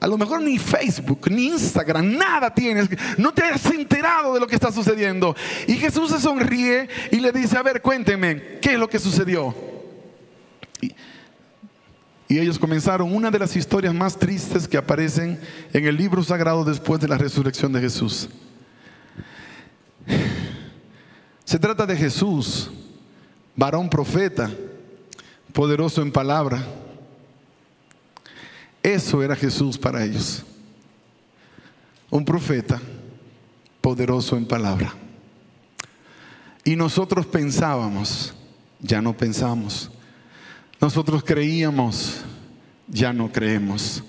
[0.00, 2.88] A lo mejor ni Facebook, ni Instagram, nada tienes.
[3.18, 5.34] No te has enterado de lo que está sucediendo.
[5.66, 9.54] Y Jesús se sonríe y le dice, a ver, cuéntenme, ¿qué es lo que sucedió?
[10.82, 10.94] Y
[12.38, 15.38] ellos comenzaron una de las historias más tristes que aparecen
[15.72, 18.28] en el libro sagrado después de la resurrección de Jesús.
[21.44, 22.70] Se trata de Jesús,
[23.54, 24.50] varón profeta,
[25.52, 26.64] poderoso en palabra.
[28.82, 30.44] Eso era Jesús para ellos.
[32.10, 32.80] Un profeta
[33.80, 34.94] poderoso en palabra.
[36.64, 38.34] Y nosotros pensábamos,
[38.80, 39.90] ya no pensamos
[40.84, 42.20] nosotros creíamos,
[42.88, 44.04] ya no creemos,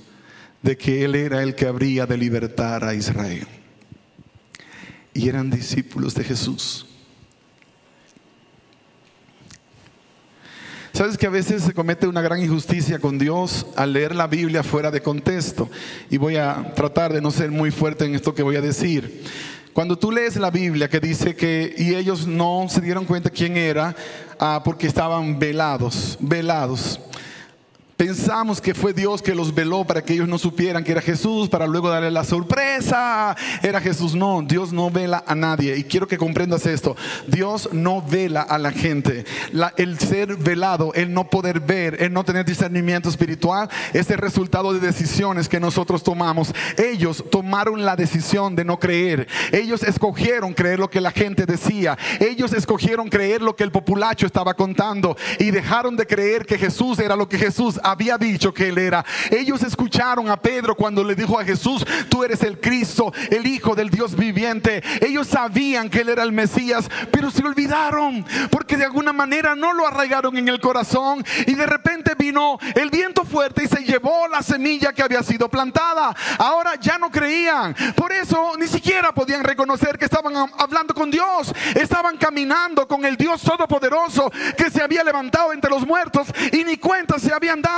[0.62, 3.48] de que Él era el que habría de libertar a Israel.
[5.14, 6.86] Y eran discípulos de Jesús.
[10.92, 14.62] Sabes que a veces se comete una gran injusticia con Dios al leer la Biblia
[14.62, 15.70] fuera de contexto.
[16.10, 19.24] Y voy a tratar de no ser muy fuerte en esto que voy a decir.
[19.76, 23.58] Cuando tú lees la Biblia que dice que, y ellos no se dieron cuenta quién
[23.58, 23.94] era,
[24.40, 27.00] ah, porque estaban velados, velados.
[27.98, 31.48] Pensamos que fue Dios que los veló para que ellos no supieran que era Jesús,
[31.48, 33.38] para luego darle la sorpresa.
[33.64, 34.16] Era Jesús.
[34.16, 35.78] No, Dios no vela a nadie.
[35.78, 36.98] Y quiero que comprendas esto.
[37.28, 39.24] Dios no vela a la gente.
[39.78, 44.74] el ser velado, el no poder ver, el no tener discernimiento espiritual, es el resultado
[44.74, 46.54] de decisiones que nosotros tomamos.
[46.78, 49.26] Ellos tomaron la decisión de no creer.
[49.54, 51.98] Ellos escogieron creer lo que la gente decía.
[52.20, 55.16] Ellos escogieron creer lo que el populacho estaba contando.
[55.40, 59.06] Y dejaron de creer que Jesús era lo que Jesús había dicho que él era.
[59.30, 63.76] Ellos escucharon a Pedro cuando le dijo a Jesús, tú eres el Cristo, el Hijo
[63.76, 64.84] del Dios viviente.
[65.02, 69.74] Ellos sabían que él era el Mesías, pero se olvidaron porque de alguna manera no
[69.74, 74.28] lo arraigaron en el corazón y de repente vino el viento fuerte y se llevó
[74.28, 76.16] la semilla que había sido plantada.
[76.40, 77.76] Ahora ya no creían.
[77.96, 81.54] Por eso ni siquiera podían reconocer que estaban hablando con Dios.
[81.76, 86.78] Estaban caminando con el Dios Todopoderoso que se había levantado entre los muertos y ni
[86.78, 87.75] cuenta se habían dado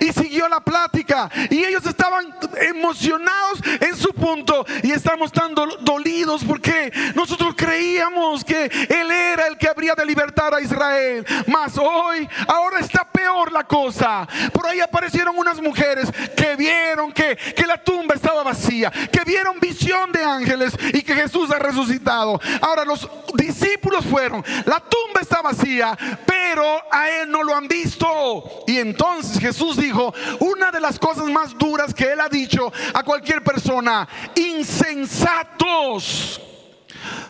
[0.00, 1.30] y siguió la plática.
[1.50, 8.64] Y ellos estaban emocionados en su punto y estamos tan dolidos porque nosotros creíamos que
[8.64, 11.24] Él era el que habría de libertar a Israel.
[11.46, 14.26] Mas hoy, ahora está peor la cosa.
[14.52, 19.60] Por ahí aparecieron unas mujeres que vieron que, que la tumba estaba vacía, que vieron
[19.60, 22.40] visión de ángeles y que Jesús ha resucitado.
[22.60, 25.96] Ahora los discípulos fueron, la tumba está vacía,
[26.26, 28.64] pero a Él no lo han visto.
[28.66, 33.02] Y entonces Jesús dijo, una de las cosas más duras que Él ha dicho a
[33.02, 36.40] cualquier persona, insensatos,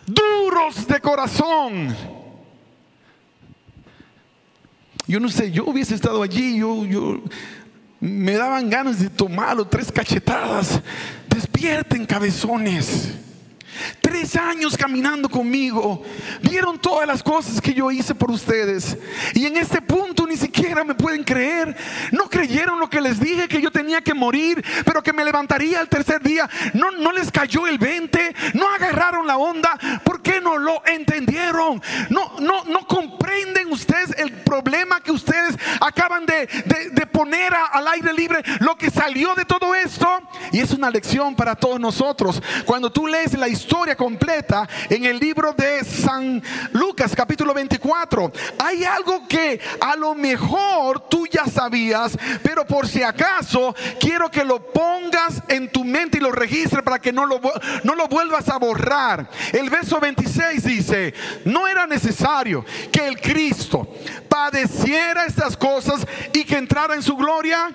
[0.07, 1.97] duros de corazón.
[5.07, 7.21] Yo no sé, yo hubiese estado allí, yo, yo
[8.01, 10.81] me daban ganas de tomarlo tres cachetadas.
[11.29, 13.26] Despierten, cabezones.
[14.01, 16.03] Tres años caminando conmigo.
[16.43, 18.97] Vieron todas las cosas que yo hice por ustedes.
[19.35, 21.77] Y en este punto ni siquiera me pueden creer.
[22.13, 25.81] No creyeron lo que les dije, que yo tenía que morir, pero que me levantaría
[25.81, 26.49] el tercer día.
[26.75, 28.35] No, no les cayó el 20.
[28.55, 29.79] No agarraron la onda.
[30.05, 31.83] ¿Por qué no lo entendieron?
[32.11, 36.47] No, no, no comprenden ustedes el problema que ustedes acaban de,
[37.13, 38.43] poner al aire libre.
[38.61, 39.66] Lo que salió de todo.
[40.57, 42.43] Y es una lección para todos nosotros.
[42.65, 46.43] Cuando tú lees la historia completa en el libro de San
[46.73, 48.33] Lucas capítulo 24.
[48.61, 54.47] Hay algo que a lo mejor tú ya sabías, pero por si acaso quiero que
[54.47, 57.39] lo pongas en tu mente y lo registres para que no lo,
[57.85, 59.29] no lo vuelvas a borrar.
[59.53, 61.13] El verso 26 dice,
[61.45, 63.87] no era necesario que el Cristo
[64.27, 67.75] padeciera estas cosas y que entrara en su gloria.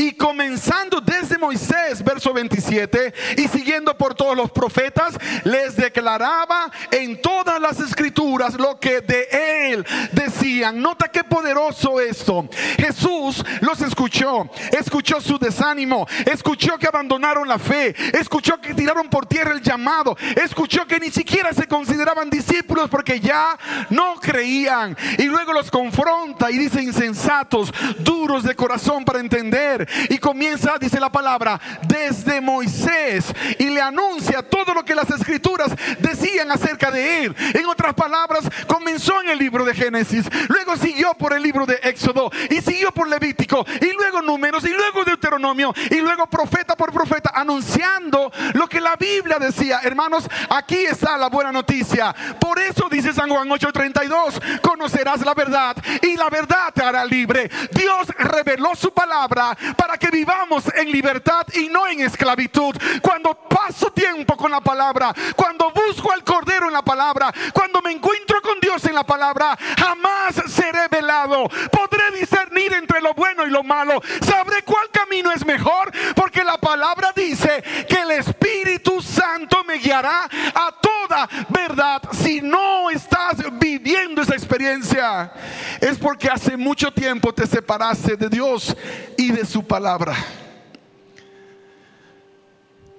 [0.00, 7.20] Y comenzando desde Moisés, verso 27, y siguiendo por todos los profetas, les declaraba en
[7.20, 9.28] todas las escrituras lo que de
[9.72, 10.80] él decían.
[10.80, 12.48] Nota qué poderoso esto.
[12.76, 19.26] Jesús los escuchó, escuchó su desánimo, escuchó que abandonaron la fe, escuchó que tiraron por
[19.26, 23.58] tierra el llamado, escuchó que ni siquiera se consideraban discípulos porque ya
[23.90, 24.96] no creían.
[25.18, 31.00] Y luego los confronta y dice insensatos, duros de corazón para entender y comienza, dice
[31.00, 33.26] la palabra, desde Moisés
[33.58, 37.36] y le anuncia todo lo que las escrituras decían acerca de él.
[37.54, 41.78] En otras palabras, comenzó en el libro de Génesis, luego siguió por el libro de
[41.82, 46.92] Éxodo y siguió por Levítico y luego números y luego Deuteronomio y luego profeta por
[46.92, 49.80] profeta anunciando lo que la Biblia decía.
[49.82, 52.14] Hermanos, aquí está la buena noticia.
[52.40, 57.50] Por eso dice San Juan 8:32, conocerás la verdad y la verdad te hará libre.
[57.72, 62.74] Dios reveló su palabra para que vivamos en libertad y no en esclavitud.
[63.00, 67.92] Cuando paso tiempo con la palabra, cuando busco al Cordero en la palabra, cuando me
[67.92, 71.48] encuentro con Dios en la palabra, jamás seré velado.
[71.70, 74.02] Podré discernir entre lo bueno y lo malo.
[74.20, 80.28] Sabré cuál camino es mejor, porque la palabra dice que el Espíritu Santo me guiará
[80.54, 82.02] a toda verdad.
[82.12, 85.32] Si no estás viviendo esa experiencia,
[85.80, 88.76] es porque hace mucho tiempo te separaste de Dios
[89.16, 90.14] y de su palabra.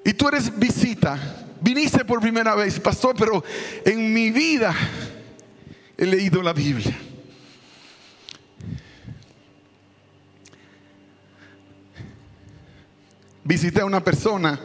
[0.04, 1.19] Y tú eres visita,
[1.62, 3.43] viniste por primera vez, pastor, pero
[3.86, 4.74] en mi vida
[5.98, 6.98] he leído la Biblia.
[13.43, 14.60] Visité a una persona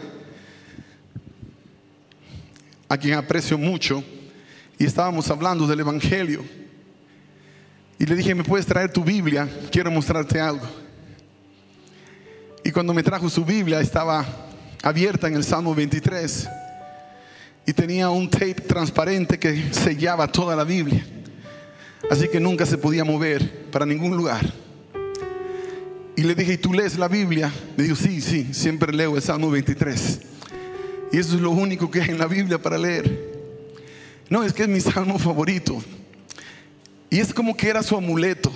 [2.88, 4.04] a quien aprecio mucho
[4.78, 6.44] y estábamos hablando del Evangelio.
[7.98, 9.48] Y le dije, ¿me puedes traer tu Biblia?
[9.70, 10.83] Quiero mostrarte algo.
[12.74, 14.26] Cuando me trajo su Biblia estaba
[14.82, 16.48] abierta en el Salmo 23
[17.66, 21.06] y tenía un tape transparente que sellaba toda la Biblia.
[22.10, 24.52] Así que nunca se podía mover para ningún lugar.
[26.16, 27.52] Y le dije, ¿y tú lees la Biblia?
[27.76, 30.20] Me dijo, sí, sí, siempre leo el Salmo 23.
[31.12, 33.34] Y eso es lo único que hay en la Biblia para leer.
[34.28, 35.80] No, es que es mi salmo favorito.
[37.08, 38.52] Y es como que era su amuleto.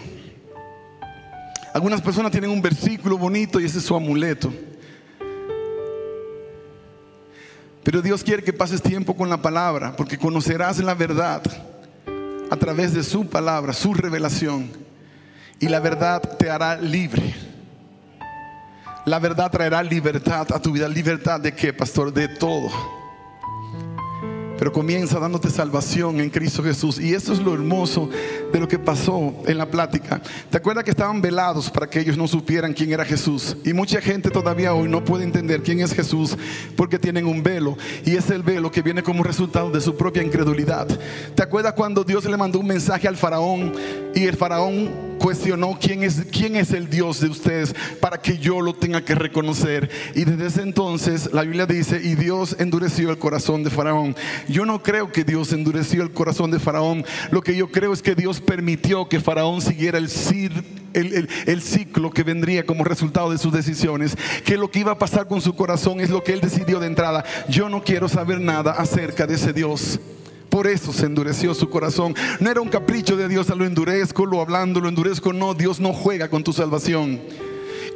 [1.72, 4.52] Algunas personas tienen un versículo bonito y ese es su amuleto.
[7.82, 11.42] Pero Dios quiere que pases tiempo con la palabra, porque conocerás la verdad
[12.50, 14.70] a través de su palabra, su revelación.
[15.60, 17.34] Y la verdad te hará libre.
[19.04, 20.86] La verdad traerá libertad a tu vida.
[20.86, 22.12] ¿Libertad de qué, pastor?
[22.12, 22.97] De todo.
[24.58, 26.98] Pero comienza dándote salvación en Cristo Jesús.
[26.98, 28.08] Y eso es lo hermoso
[28.52, 30.20] de lo que pasó en la plática.
[30.50, 33.56] ¿Te acuerdas que estaban velados para que ellos no supieran quién era Jesús?
[33.64, 36.36] Y mucha gente todavía hoy no puede entender quién es Jesús
[36.76, 37.76] porque tienen un velo.
[38.04, 40.88] Y es el velo que viene como resultado de su propia incredulidad.
[41.34, 43.72] ¿Te acuerdas cuando Dios le mandó un mensaje al faraón
[44.14, 48.60] y el faraón cuestionó quién es, quién es el Dios de ustedes para que yo
[48.60, 49.90] lo tenga que reconocer.
[50.14, 54.16] Y desde ese entonces la Biblia dice, y Dios endureció el corazón de Faraón.
[54.48, 57.04] Yo no creo que Dios endureció el corazón de Faraón.
[57.30, 60.08] Lo que yo creo es que Dios permitió que Faraón siguiera el,
[61.60, 64.16] ciclo que vendría como resultado de sus decisiones.
[64.44, 66.86] Que lo que iba a pasar con su corazón es lo que él decidió de
[66.86, 67.24] entrada.
[67.48, 70.00] Yo no quiero saber nada acerca de ese Dios.
[70.48, 72.14] Por eso se endureció su corazón.
[72.40, 75.34] No era un capricho de Dios, a lo endurezco, lo hablando, lo endurezco.
[75.34, 77.20] No, Dios no juega con tu salvación.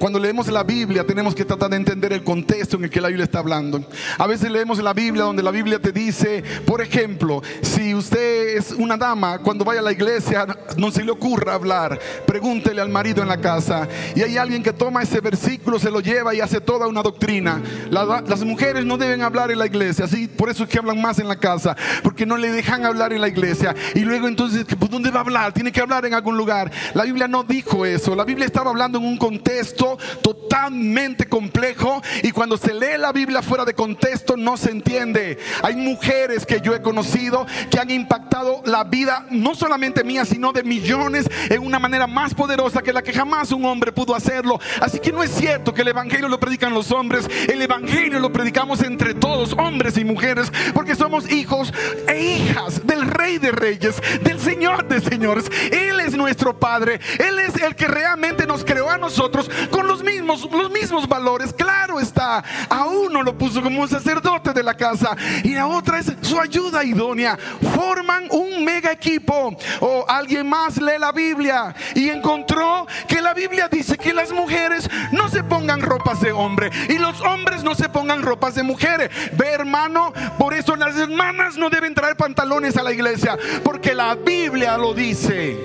[0.03, 3.07] Cuando leemos la Biblia tenemos que tratar de entender el contexto en el que la
[3.07, 3.85] Biblia está hablando.
[4.19, 8.73] A veces leemos la Biblia donde la Biblia te dice, por ejemplo, si usted es
[8.73, 10.45] una dama, cuando vaya a la iglesia
[10.77, 13.87] no se le ocurra hablar, pregúntele al marido en la casa.
[14.17, 17.63] Y hay alguien que toma ese versículo, se lo lleva y hace toda una doctrina.
[17.89, 21.21] las mujeres no deben hablar en la iglesia, así por eso es que hablan más
[21.21, 23.73] en la casa, porque no le dejan hablar en la iglesia.
[23.95, 25.53] Y luego entonces, ¿dónde va a hablar?
[25.53, 26.73] Tiene que hablar en algún lugar.
[26.93, 29.92] La Biblia no dijo eso, la Biblia estaba hablando en un contexto
[30.23, 35.39] totalmente complejo y cuando se lee la Biblia fuera de contexto no se entiende.
[35.63, 40.53] Hay mujeres que yo he conocido que han impactado la vida no solamente mía, sino
[40.53, 44.59] de millones en una manera más poderosa que la que jamás un hombre pudo hacerlo.
[44.81, 48.33] Así que no es cierto que el Evangelio lo predican los hombres, el Evangelio lo
[48.33, 51.73] predicamos entre todos, hombres y mujeres, porque somos hijos
[52.07, 55.45] e hijas del Rey de Reyes, del Señor señores, señores.
[55.71, 57.01] Él es nuestro Padre.
[57.19, 59.51] Él es el que realmente nos creó a nosotros
[59.83, 61.53] los mismos, los mismos valores.
[61.53, 65.99] Claro está, a uno lo puso como un sacerdote de la casa y la otra
[65.99, 67.39] es su ayuda idónea.
[67.75, 69.57] Forman un mega equipo.
[69.81, 74.89] O alguien más lee la Biblia y encontró que la Biblia dice que las mujeres
[75.13, 79.11] no se pongan ropas de hombre y los hombres no se pongan ropas de mujeres.
[79.37, 84.15] Ve hermano, por eso las hermanas no deben traer pantalones a la iglesia, porque la
[84.15, 85.57] Biblia lo dice.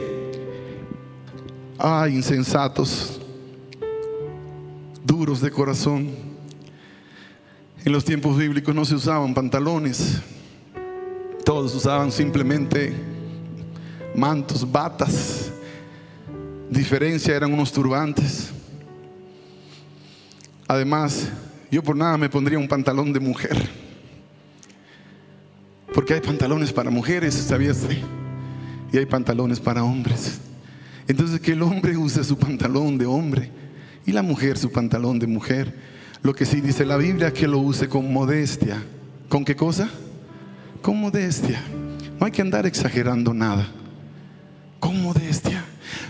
[1.80, 3.22] Ay, insensatos,
[5.08, 6.10] duros de corazón.
[7.86, 10.22] En los tiempos bíblicos no se usaban pantalones,
[11.46, 12.94] todos usaban simplemente
[14.14, 15.50] mantos, batas.
[16.70, 18.50] Diferencia eran unos turbantes.
[20.68, 21.30] Además,
[21.72, 23.58] yo por nada me pondría un pantalón de mujer.
[25.94, 27.88] Porque hay pantalones para mujeres, ¿sabías?
[28.92, 30.42] Y hay pantalones para hombres.
[31.08, 33.67] Entonces que el hombre use su pantalón de hombre
[34.08, 35.76] y la mujer su pantalón de mujer.
[36.24, 38.82] Lo que sí dice la Biblia que lo use con modestia.
[39.28, 39.90] ¿Con qué cosa?
[40.82, 41.62] Con modestia.
[42.18, 43.68] No hay que andar exagerando nada.
[44.80, 45.57] Con modestia.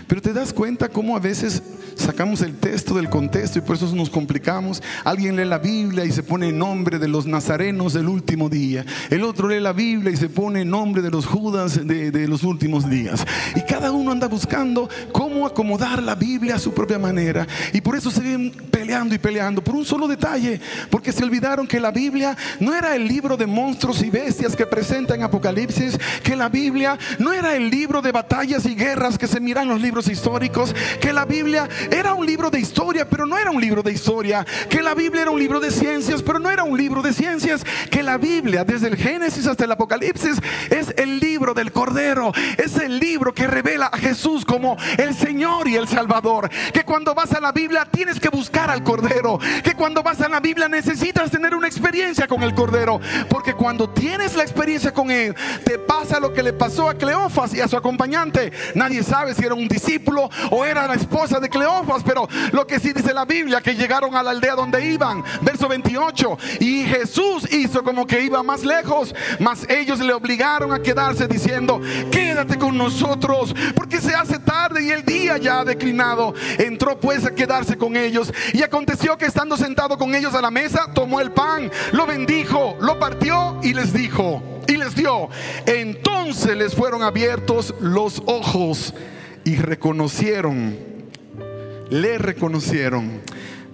[0.08, 1.62] Pero te das cuenta cómo a veces
[1.94, 4.82] sacamos el texto del contexto y por eso nos complicamos.
[5.04, 8.86] Alguien lee la Biblia y se pone en nombre de los nazarenos del último día.
[9.10, 12.42] El otro lee la Biblia y se pone en nombre de los judas de, los
[12.42, 13.22] últimos días.
[13.54, 17.46] Y cada uno anda buscando cómo acomodar la Biblia a su propia manera.
[17.74, 20.58] Y por eso se ven peleando y peleando por un solo detalle.
[20.88, 24.64] Porque se olvidaron que la Biblia no era el libro de monstruos y bestias que
[24.64, 25.98] presenta en Apocalipsis.
[26.22, 29.82] Que la Biblia no era el libro de batallas y guerras que se miran los
[29.82, 30.74] libros históricos.
[31.00, 34.46] Que la Biblia era un libro de historia, pero no era un libro de historia.
[34.68, 37.64] Que la Biblia era un libro de ciencias, pero no era un libro de ciencias.
[37.90, 40.38] Que la Biblia, desde el Génesis hasta el Apocalipsis,
[40.70, 42.32] es el libro del Cordero.
[42.56, 46.50] Es el libro que revela a Jesús como el Señor y el Salvador.
[46.72, 49.38] Que cuando vas a la Biblia tienes que buscar al Cordero.
[49.64, 53.00] Que cuando vas a la Biblia necesitas tener una experiencia con el Cordero.
[53.28, 55.34] Porque cuando tienes la experiencia con Él,
[55.64, 58.52] te pasa lo que le pasó a Cleofas y a su acompañante.
[58.74, 59.87] Nadie sabe si era un discípulo
[60.50, 64.14] o era la esposa de Cleofas pero lo que sí dice la Biblia, que llegaron
[64.14, 69.14] a la aldea donde iban, verso 28, y Jesús hizo como que iba más lejos,
[69.38, 71.80] mas ellos le obligaron a quedarse diciendo,
[72.10, 76.34] quédate con nosotros, porque se hace tarde y el día ya ha declinado.
[76.58, 80.50] Entró pues a quedarse con ellos, y aconteció que estando sentado con ellos a la
[80.50, 85.28] mesa, tomó el pan, lo bendijo, lo partió y les dijo, y les dio.
[85.66, 88.94] Entonces les fueron abiertos los ojos
[89.44, 90.88] y reconocieron
[91.90, 93.20] le reconocieron.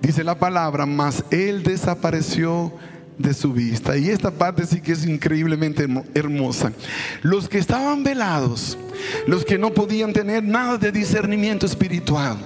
[0.00, 2.72] Dice la palabra, mas él desapareció
[3.18, 3.96] de su vista.
[3.96, 6.72] Y esta parte sí que es increíblemente hermosa.
[7.22, 8.76] Los que estaban velados,
[9.26, 12.36] los que no podían tener nada de discernimiento espiritual,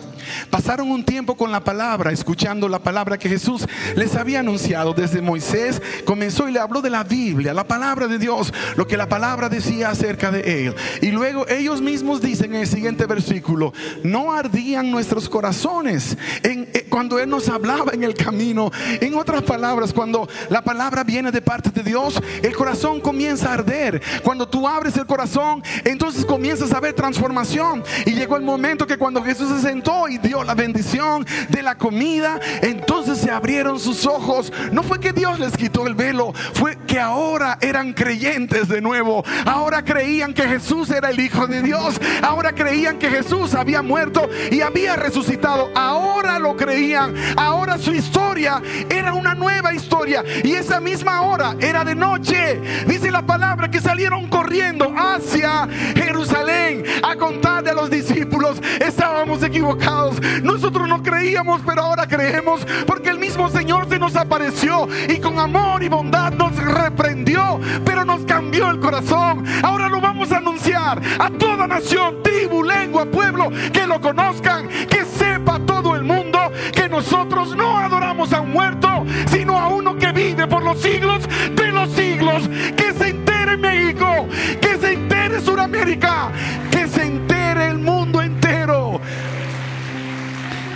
[0.51, 3.67] Pasaron un tiempo con la palabra, escuchando la palabra que Jesús
[3.97, 4.95] les había anunciado.
[4.95, 8.97] Desde Moisés comenzó y le habló de la Biblia, la palabra de Dios, lo que
[8.97, 10.75] la palabra decía acerca de él.
[11.03, 13.73] Y luego ellos mismos dicen en el siguiente versículo,
[14.03, 18.71] no ardían nuestros corazones eh, cuando Él nos hablaba en el camino.
[19.01, 23.55] En otras palabras, cuando la palabra viene de parte de Dios, el corazón comienza a
[23.55, 24.03] arder.
[24.23, 27.83] Cuando tú abres el corazón, entonces comienzas a ver transformación.
[28.07, 31.77] Y llegó el momento que cuando Jesús se sentó y dio la bendición de la
[31.77, 34.53] comida, entonces se abrieron sus ojos.
[34.73, 39.25] No fue que Dios les quitó el velo, fue que ahora eran creyentes de nuevo.
[39.47, 42.01] Ahora creían que Jesús era el Hijo de Dios.
[42.23, 45.71] Ahora creían que Jesús había muerto y había resucitado.
[45.75, 47.15] Ahora lo creían.
[47.37, 50.25] Ahora su historia era una nueva historia.
[50.43, 52.61] Y esa misma hora era de noche.
[52.87, 58.61] Dice la palabra que salieron corriendo hacia Jerusalén a contarle a los discípulos.
[58.81, 60.08] Estábamos equivocados
[60.43, 65.39] nosotros no creíamos, pero ahora creemos porque el mismo Señor se nos apareció y con
[65.39, 69.45] amor y bondad nos reprendió, pero nos cambió el corazón.
[69.63, 75.05] Ahora lo vamos a anunciar a toda nación, tribu, lengua, pueblo, que lo conozcan, que
[75.05, 76.39] sepa todo el mundo
[76.73, 81.29] que nosotros no adoramos a un muerto, sino a uno que vive por los siglos
[81.55, 82.49] de los siglos.
[82.77, 84.27] Que se entere México,
[84.61, 86.31] que se entere Sudamérica,
[86.71, 88.98] que se entere el mundo entero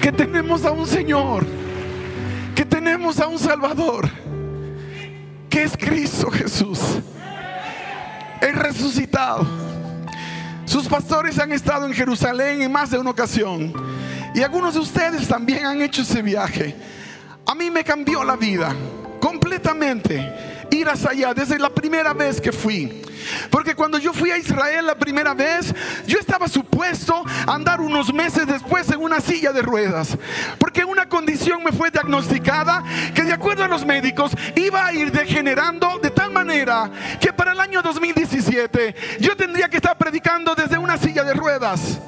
[0.02, 1.46] que tenemos a un Señor,
[2.56, 4.10] que tenemos a un Salvador,
[5.48, 6.80] que es Cristo Jesús,
[8.40, 9.46] el resucitado.
[10.64, 13.72] Sus pastores han estado en Jerusalén en más de una ocasión
[14.34, 16.74] y algunos de ustedes también han hecho ese viaje.
[17.46, 18.74] A mí me cambió la vida
[19.20, 23.02] completamente ir hasta allá desde la primera vez que fui.
[23.50, 25.74] Porque cuando yo fui a Israel la primera vez,
[26.06, 30.16] yo estaba supuesto a andar unos meses después en una silla de ruedas.
[30.58, 32.82] Porque una condición me fue diagnosticada
[33.14, 37.52] que de acuerdo a los médicos iba a ir degenerando de tal manera que para
[37.52, 42.00] el año 2017 yo tendría que estar predicando desde una silla de ruedas.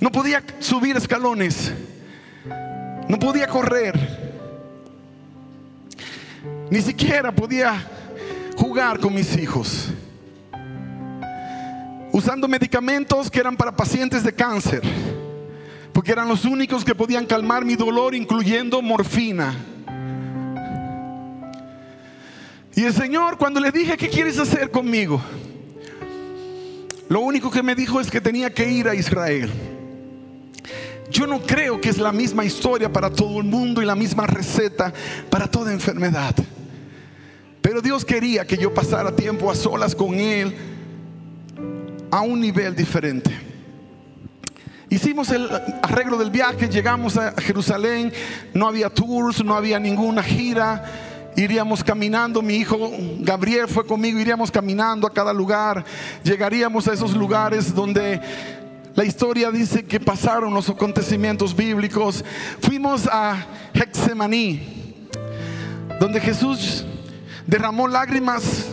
[0.00, 1.72] No podía subir escalones.
[3.08, 4.35] No podía correr.
[6.70, 7.88] Ni siquiera podía
[8.56, 9.88] jugar con mis hijos.
[12.12, 14.82] Usando medicamentos que eran para pacientes de cáncer.
[15.92, 19.54] Porque eran los únicos que podían calmar mi dolor, incluyendo morfina.
[22.74, 25.22] Y el Señor, cuando le dije, ¿qué quieres hacer conmigo?
[27.08, 29.75] Lo único que me dijo es que tenía que ir a Israel.
[31.10, 34.26] Yo no creo que es la misma historia para todo el mundo y la misma
[34.26, 34.92] receta
[35.30, 36.34] para toda enfermedad.
[37.60, 40.54] Pero Dios quería que yo pasara tiempo a solas con Él
[42.10, 43.30] a un nivel diferente.
[44.88, 45.48] Hicimos el
[45.82, 48.12] arreglo del viaje, llegamos a Jerusalén,
[48.54, 50.84] no había tours, no había ninguna gira,
[51.36, 52.78] iríamos caminando, mi hijo
[53.18, 55.84] Gabriel fue conmigo, iríamos caminando a cada lugar,
[56.22, 58.20] llegaríamos a esos lugares donde
[58.96, 62.24] la historia dice que pasaron los acontecimientos bíblicos.
[62.62, 65.06] Fuimos a Hexemaní,
[66.00, 66.84] donde Jesús
[67.46, 68.68] derramó lágrimas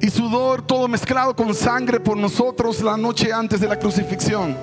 [0.00, 4.56] y sudor, todo mezclado con sangre por nosotros la noche antes de la crucifixión.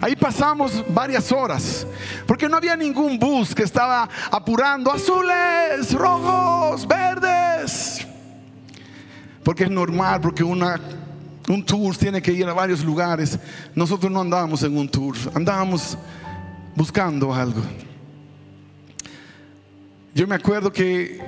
[0.00, 1.86] Ahí pasamos varias horas,
[2.26, 8.06] porque no había ningún bus que estaba apurando azules, rojos, verdes.
[9.44, 10.80] Porque es normal, porque una
[11.50, 13.38] un tour tiene que ir a varios lugares.
[13.74, 15.96] Nosotros no andábamos en un tour, andábamos
[16.74, 17.60] buscando algo.
[20.14, 21.20] Yo me acuerdo que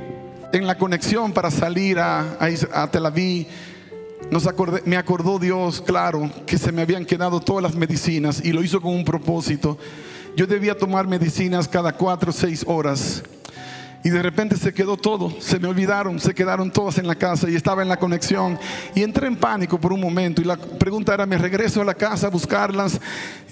[0.52, 3.46] en la conexión para salir a, Tel Aviv,
[4.84, 8.80] me acordó Dios, claro, que se me habían quedado todas las medicinas y lo hizo
[8.80, 9.78] con un propósito.
[10.36, 13.22] Yo debía tomar medicinas cada cuatro o seis horas.
[14.04, 17.48] Y de repente se quedó todo, se me olvidaron, se quedaron todas en la casa
[17.48, 18.58] y estaba en la conexión.
[18.96, 21.94] Y entré en pánico por un momento y la pregunta era, ¿me regreso a la
[21.94, 23.00] casa a buscarlas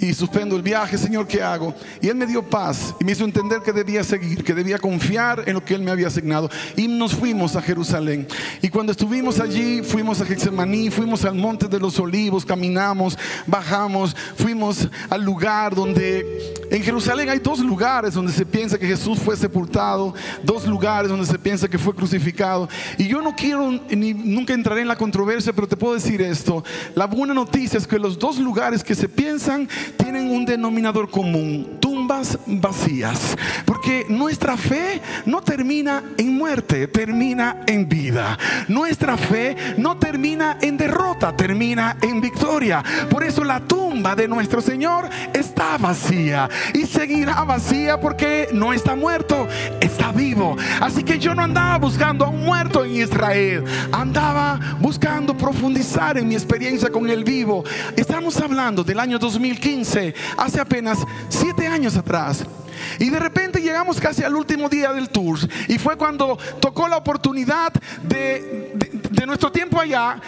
[0.00, 0.98] y suspendo el viaje?
[0.98, 1.72] Señor, ¿qué hago?
[2.00, 5.44] Y Él me dio paz y me hizo entender que debía seguir, que debía confiar
[5.46, 6.50] en lo que Él me había asignado.
[6.76, 8.26] Y nos fuimos a Jerusalén.
[8.60, 14.16] Y cuando estuvimos allí, fuimos a Getsemaní, fuimos al Monte de los Olivos, caminamos, bajamos,
[14.36, 16.26] fuimos al lugar donde
[16.70, 21.26] en Jerusalén hay dos lugares donde se piensa que Jesús fue sepultado dos lugares donde
[21.26, 22.68] se piensa que fue crucificado.
[22.98, 26.64] Y yo no quiero, ni nunca entraré en la controversia, pero te puedo decir esto.
[26.94, 31.78] La buena noticia es que los dos lugares que se piensan tienen un denominador común,
[31.80, 33.36] tumbas vacías.
[33.64, 38.38] Porque nuestra fe no termina en muerte, termina en vida.
[38.68, 42.82] Nuestra fe no termina en derrota, termina en victoria.
[43.10, 48.94] Por eso la tumba de nuestro Señor está vacía y seguirá vacía porque no está
[48.94, 49.46] muerto,
[49.80, 50.29] está vivo
[50.80, 56.28] Así que yo no andaba buscando a un muerto en Israel, andaba buscando profundizar en
[56.28, 57.64] mi experiencia con el vivo.
[57.96, 62.44] Estamos hablando del año 2015, hace apenas siete años atrás.
[62.98, 65.38] Y de repente llegamos casi al último día del tour.
[65.68, 67.72] Y fue cuando tocó la oportunidad
[68.02, 68.72] de,
[69.26, 70.20] nuestro tiempo allá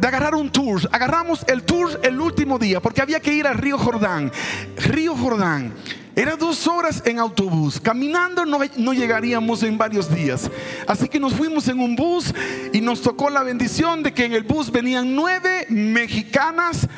[0.00, 0.88] de agarrar un tour.
[0.90, 4.32] Agarramos el tour el último día porque había que ir al río Jordán.
[4.76, 5.74] Río Jordán.
[6.16, 7.80] Era dos horas en autobús.
[7.80, 10.50] Caminando no, no, llegaríamos en varios días.
[10.86, 12.34] Así que nos fuimos en un bus
[12.72, 16.88] y nos tocó la bendición de que en el bus venían nueve mexicanas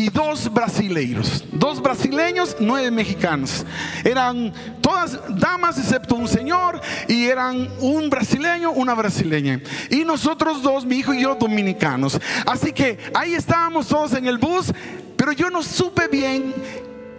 [0.00, 1.44] y dos brasileiros.
[1.52, 3.66] Dos brasileños, nueve mexicanos.
[4.02, 9.60] Eran todas damas excepto un señor y eran un brasileño, una brasileña.
[9.90, 12.18] Y nosotros dos, mi hijo y yo, dominicanos.
[12.46, 14.72] Así que ahí estábamos todos en el bus,
[15.16, 16.54] pero yo no supe bien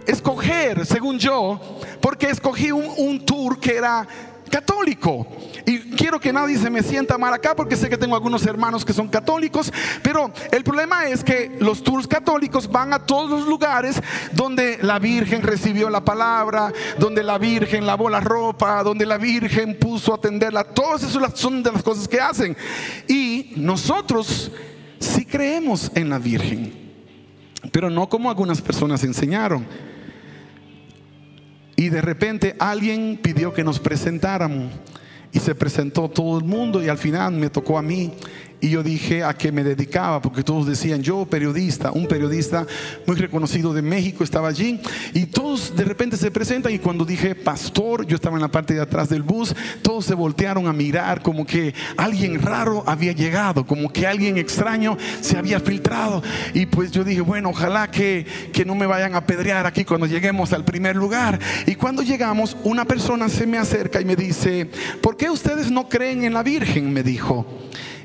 [0.04, 1.60] escoger, según yo,
[2.00, 4.08] porque escogí un, un tour que era
[4.52, 5.26] católico.
[5.64, 8.84] Y quiero que nadie se me sienta mal acá porque sé que tengo algunos hermanos
[8.84, 9.72] que son católicos,
[10.02, 14.00] pero el problema es que los tours católicos van a todos los lugares
[14.32, 19.78] donde la Virgen recibió la palabra, donde la Virgen lavó la ropa, donde la Virgen
[19.78, 20.64] puso a atenderla.
[20.64, 22.54] Todas esas son de las cosas que hacen.
[23.08, 24.50] Y nosotros
[24.98, 26.72] sí creemos en la Virgen,
[27.70, 29.91] pero no como algunas personas enseñaron.
[31.82, 34.72] Y de repente alguien pidió que nos presentáramos.
[35.32, 38.12] Y se presentó todo el mundo y al final me tocó a mí.
[38.62, 42.64] Y yo dije a qué me dedicaba, porque todos decían, yo periodista, un periodista
[43.06, 44.80] muy reconocido de México estaba allí,
[45.12, 48.74] y todos de repente se presentan y cuando dije pastor, yo estaba en la parte
[48.74, 53.66] de atrás del bus, todos se voltearon a mirar como que alguien raro había llegado,
[53.66, 56.22] como que alguien extraño se había filtrado,
[56.54, 60.06] y pues yo dije, bueno, ojalá que, que no me vayan a apedrear aquí cuando
[60.06, 61.40] lleguemos al primer lugar.
[61.66, 65.88] Y cuando llegamos, una persona se me acerca y me dice, ¿por qué ustedes no
[65.88, 66.92] creen en la Virgen?
[66.92, 67.46] Me dijo.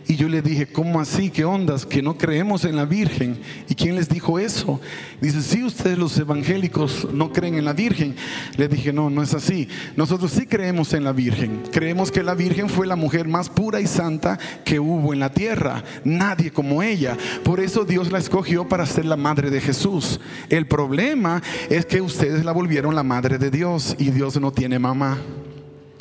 [0.09, 1.29] Y yo le dije, ¿cómo así?
[1.29, 1.85] ¿Qué ondas?
[1.85, 3.37] Que no creemos en la Virgen.
[3.67, 4.79] ¿Y quién les dijo eso?
[5.19, 8.15] Dice, sí, ustedes los evangélicos no creen en la Virgen.
[8.55, 9.67] Le dije, no, no es así.
[9.97, 11.61] Nosotros sí creemos en la Virgen.
[11.73, 15.33] Creemos que la Virgen fue la mujer más pura y santa que hubo en la
[15.33, 15.83] tierra.
[16.05, 17.17] Nadie como ella.
[17.43, 20.21] Por eso Dios la escogió para ser la madre de Jesús.
[20.47, 24.79] El problema es que ustedes la volvieron la madre de Dios y Dios no tiene
[24.79, 25.17] mamá.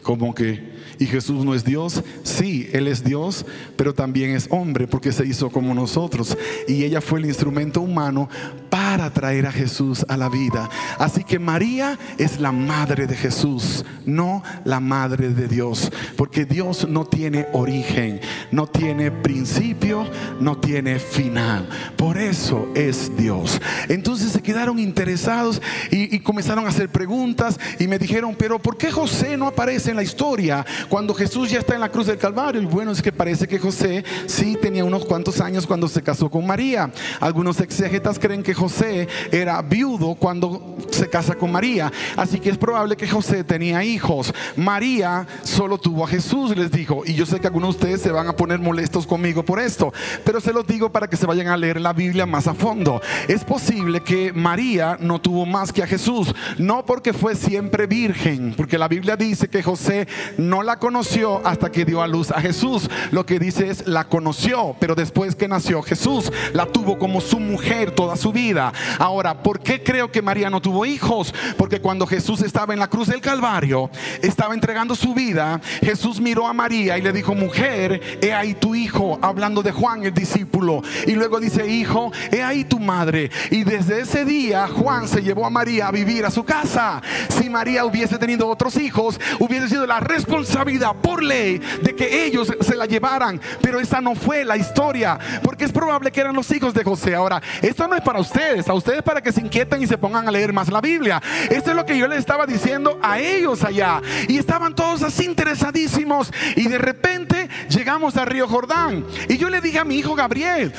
[0.04, 0.75] ¿Cómo que?
[0.98, 2.02] ¿Y Jesús no es Dios?
[2.22, 3.44] Sí, Él es Dios,
[3.76, 6.36] pero también es hombre porque se hizo como nosotros.
[6.68, 8.28] Y ella fue el instrumento humano
[8.70, 10.68] para traer a Jesús a la vida.
[10.98, 15.90] Así que María es la madre de Jesús, no la madre de Dios.
[16.16, 18.20] Porque Dios no tiene origen,
[18.50, 20.06] no tiene principio,
[20.40, 21.68] no tiene final.
[21.96, 23.60] Por eso es Dios.
[23.88, 28.90] Entonces se quedaron interesados y, comenzaron a hacer preguntas y me dijeron, pero ¿por qué
[28.90, 30.64] José no aparece en la historia?
[30.88, 32.62] Cuando Jesús ya está en la cruz del Calvario.
[32.62, 36.30] Y bueno, es que parece que José sí tenía unos cuantos años cuando se casó
[36.30, 36.90] con María.
[37.20, 41.92] Algunos exégetas creen que José era viudo cuando se casa con María.
[42.16, 44.32] Así que es probable que José tenía hijos.
[44.56, 47.02] María solo tuvo a Jesús, les dijo.
[47.04, 49.92] Y yo sé que algunos de ustedes se van a poner molestos conmigo por esto.
[50.24, 53.00] Pero se los digo para que se vayan a leer la Biblia más a fondo.
[53.28, 56.34] Es posible que María no tuvo más que a Jesús.
[56.58, 58.54] No porque fue siempre virgen.
[58.56, 60.06] Porque la Biblia dice que José
[60.38, 62.88] no la conoció hasta que dio a luz a Jesús.
[63.10, 67.40] Lo que dice es la conoció, pero después que nació Jesús, la tuvo como su
[67.40, 68.72] mujer toda su vida.
[68.98, 71.34] Ahora, ¿por qué creo que María no tuvo hijos?
[71.56, 73.90] Porque cuando Jesús estaba en la cruz del Calvario,
[74.22, 78.74] estaba entregando su vida, Jesús miró a María y le dijo, mujer, he ahí tu
[78.74, 80.82] hijo, hablando de Juan el discípulo.
[81.06, 83.30] Y luego dice, hijo, he ahí tu madre.
[83.50, 87.02] Y desde ese día Juan se llevó a María a vivir a su casa.
[87.28, 92.26] Si María hubiese tenido otros hijos, hubiese sido la responsabilidad vida por ley de que
[92.26, 93.40] ellos se la llevaran.
[93.62, 97.14] Pero esa no fue la historia, porque es probable que eran los hijos de José.
[97.14, 100.28] Ahora, esto no es para ustedes, a ustedes para que se inquieten y se pongan
[100.28, 101.22] a leer más la Biblia.
[101.48, 104.02] Esto es lo que yo les estaba diciendo a ellos allá.
[104.28, 106.32] Y estaban todos así interesadísimos.
[106.56, 109.06] Y de repente llegamos a Río Jordán.
[109.28, 110.72] Y yo le dije a mi hijo Gabriel,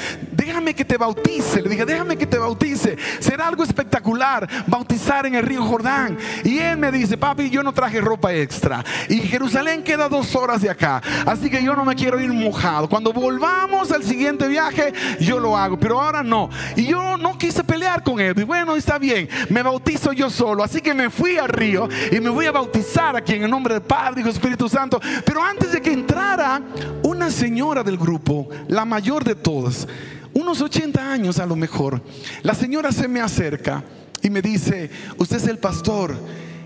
[0.47, 1.61] déjame que te bautice.
[1.61, 2.97] Le dije, déjame que te bautice.
[3.19, 6.17] Será algo espectacular bautizar en el Río Jordán.
[6.43, 8.83] Y él me dice, papi, yo no traje ropa extra.
[9.09, 11.01] Y Jerusalén queda dos horas de acá.
[11.25, 12.87] Así que yo no me quiero ir mojado.
[12.87, 15.77] Cuando volvamos al siguiente viaje, yo lo hago.
[15.77, 16.49] Pero ahora no.
[16.75, 18.33] Y yo no quise pelear con él.
[18.37, 19.27] Y bueno, está bien.
[19.49, 20.63] Me bautizo yo solo.
[20.63, 23.73] Así que me fui al río y me voy a bautizar aquí en el nombre
[23.73, 24.99] del Padre, y Espíritu Santo.
[25.25, 26.61] Pero antes de que entrara
[27.03, 29.87] una señora del grupo, la mayor de todas,
[30.34, 32.03] unos 80 años a lo mejor,
[32.43, 33.84] la señora se me acerca
[34.21, 36.15] y me dice, usted es el pastor.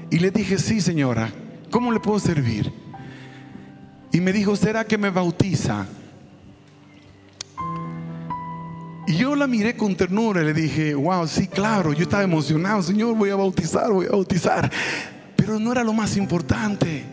[0.09, 1.31] Y le dije, sí, señora,
[1.69, 2.71] ¿cómo le puedo servir?
[4.11, 5.85] Y me dijo, ¿será que me bautiza?
[9.07, 12.83] Y yo la miré con ternura y le dije, wow, sí, claro, yo estaba emocionado,
[12.83, 14.71] Señor, voy a bautizar, voy a bautizar.
[15.35, 17.03] Pero no era lo más importante,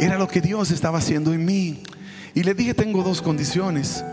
[0.00, 1.82] era lo que Dios estaba haciendo en mí.
[2.34, 4.04] Y le dije, tengo dos condiciones.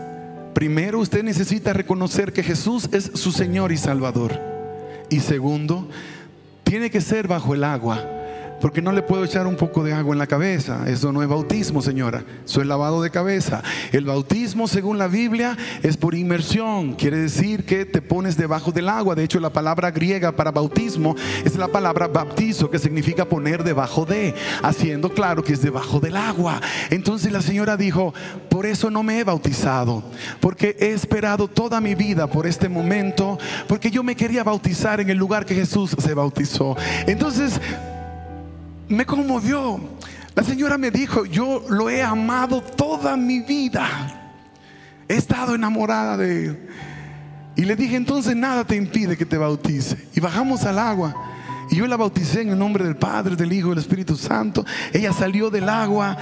[0.56, 4.40] Primero, usted necesita reconocer que Jesús es su Señor y Salvador.
[5.10, 5.86] Y segundo,
[6.64, 8.15] tiene que ser bajo el agua
[8.60, 10.84] porque no le puedo echar un poco de agua en la cabeza.
[10.88, 12.24] Eso no es bautismo, señora.
[12.44, 13.62] Eso es lavado de cabeza.
[13.92, 16.94] El bautismo, según la Biblia, es por inmersión.
[16.94, 19.14] Quiere decir que te pones debajo del agua.
[19.14, 24.04] De hecho, la palabra griega para bautismo es la palabra baptizo, que significa poner debajo
[24.04, 26.60] de, haciendo claro que es debajo del agua.
[26.90, 28.14] Entonces la señora dijo,
[28.48, 30.02] por eso no me he bautizado,
[30.40, 33.38] porque he esperado toda mi vida por este momento,
[33.68, 36.76] porque yo me quería bautizar en el lugar que Jesús se bautizó.
[37.06, 37.60] Entonces,
[38.88, 39.80] me conmovió.
[40.34, 44.32] La señora me dijo, yo lo he amado toda mi vida.
[45.08, 46.68] He estado enamorada de él.
[47.56, 49.96] Y le dije, entonces nada te impide que te bautice.
[50.14, 51.14] Y bajamos al agua.
[51.70, 54.64] Y yo la bauticé en el nombre del Padre, del Hijo del Espíritu Santo.
[54.92, 56.16] Ella salió del agua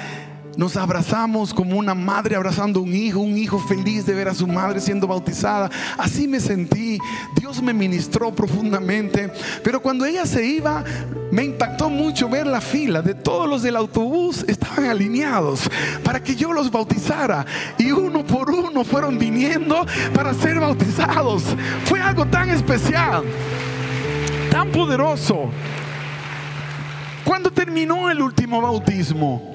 [0.56, 4.34] Nos abrazamos como una madre abrazando a un hijo, un hijo feliz de ver a
[4.34, 5.70] su madre siendo bautizada.
[5.98, 6.98] Así me sentí.
[7.36, 9.32] Dios me ministró profundamente.
[9.64, 10.84] Pero cuando ella se iba,
[11.32, 14.44] me impactó mucho ver la fila de todos los del autobús.
[14.46, 15.68] Estaban alineados
[16.04, 17.44] para que yo los bautizara.
[17.76, 19.84] Y uno por uno fueron viniendo
[20.14, 21.42] para ser bautizados.
[21.86, 23.24] Fue algo tan especial,
[24.50, 25.50] tan poderoso.
[27.24, 29.53] Cuando terminó el último bautismo,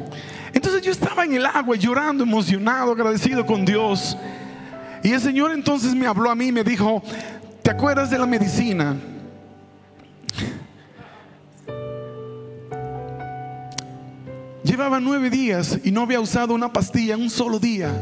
[0.59, 4.17] entonces yo estaba en el agua llorando, emocionado, agradecido con Dios.
[5.01, 7.01] Y el Señor entonces me habló a mí y me dijo,
[7.63, 8.97] ¿te acuerdas de la medicina?
[14.61, 17.93] Llevaba nueve días y no había usado una pastilla en un solo día.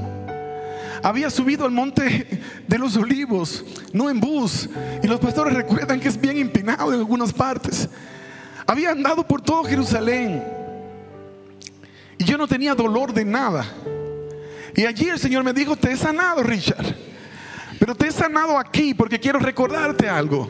[1.03, 4.67] Había subido al monte de los olivos, no en bus.
[5.03, 7.87] Y los pastores recuerdan que es bien empinado en algunas partes.
[8.65, 10.56] Había andado por todo Jerusalén.
[12.17, 13.65] Y yo no tenía dolor de nada.
[14.75, 16.95] Y allí el Señor me dijo, te he sanado, Richard.
[17.79, 20.49] Pero te he sanado aquí porque quiero recordarte algo.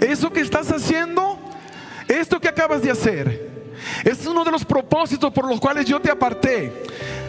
[0.00, 1.38] Eso que estás haciendo,
[2.08, 3.50] esto que acabas de hacer,
[4.04, 6.72] es uno de los propósitos por los cuales yo te aparté.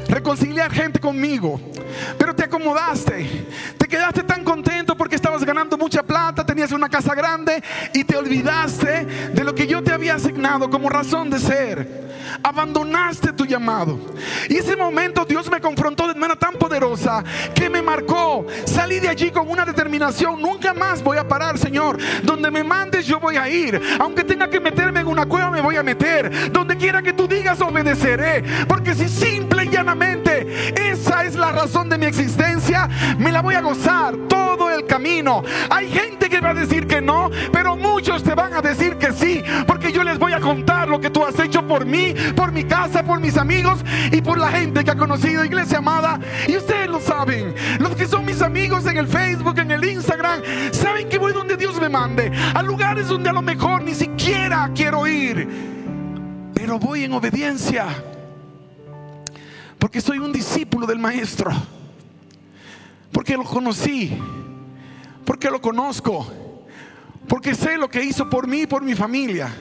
[0.08, 1.60] Reconciliar gente conmigo.
[2.18, 3.46] Pero te acomodaste.
[3.78, 8.16] Te quedaste tan contento porque estabas ganando mucha plata, tenías una casa grande y te
[8.16, 12.12] olvidaste de lo que yo te había asignado como razón de ser.
[12.44, 14.00] Abandonaste tu llamado.
[14.50, 17.24] Y ese momento Dios me confrontó de manera tan poderosa
[17.54, 18.46] que me marcó.
[18.66, 20.42] Salí de allí con una determinación.
[20.42, 21.98] Nunca más voy a parar, Señor.
[22.24, 23.82] Donde me mandes yo voy a ir.
[24.00, 26.52] Aunque tenga que meterme en una cueva me voy a meter.
[26.52, 28.44] Donde quiera que tú digas obedeceré.
[28.68, 32.88] Porque si simple y llanamente esa es la razón de mi existencia,
[33.18, 35.44] me la voy a gozar todo el camino.
[35.70, 39.12] Hay gente que va a decir que no, pero muchos te van a decir que
[39.12, 39.44] sí.
[39.68, 42.64] Porque yo les voy a contar lo que tú has hecho por mí por mi
[42.64, 43.80] casa, por mis amigos
[44.12, 46.20] y por la gente que ha conocido Iglesia Amada.
[46.48, 50.42] Y ustedes lo saben, los que son mis amigos en el Facebook, en el Instagram,
[50.72, 54.70] saben que voy donde Dios me mande, a lugares donde a lo mejor ni siquiera
[54.74, 55.48] quiero ir,
[56.54, 57.88] pero voy en obediencia,
[59.82, 61.52] porque soy un discípulo del Maestro,
[63.12, 64.18] porque lo conocí,
[65.26, 66.32] porque lo conozco,
[67.28, 69.52] porque sé lo que hizo por mí y por mi familia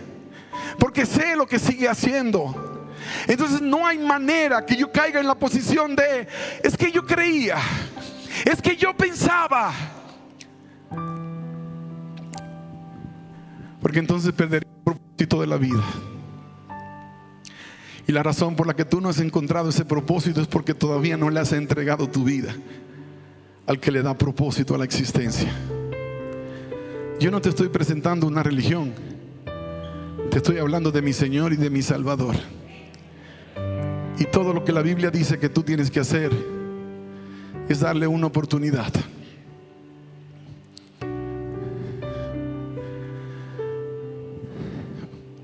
[0.79, 2.89] porque sé lo que sigue haciendo.
[3.27, 6.29] Entonces no hay manera que yo caiga en la posición de,
[6.63, 7.59] es que yo creía,
[8.45, 9.73] es que yo pensaba.
[13.81, 15.83] Porque entonces perdería el propósito de la vida.
[18.07, 21.17] Y la razón por la que tú no has encontrado ese propósito es porque todavía
[21.17, 22.55] no le has entregado tu vida
[23.67, 25.51] al que le da propósito a la existencia.
[27.21, 28.93] Yo no te estoy presentando una religión.
[30.31, 32.35] Te estoy hablando de mi Señor y de mi Salvador.
[34.19, 36.31] Y todo lo que la Biblia dice que tú tienes que hacer
[37.69, 38.93] es darle una oportunidad.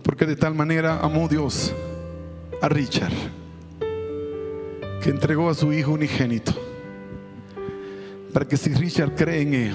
[0.02, 1.72] Porque de tal manera amó Dios
[2.60, 3.12] a Richard,
[5.02, 6.52] que entregó a su hijo unigénito,
[8.32, 9.74] para que si Richard cree en él,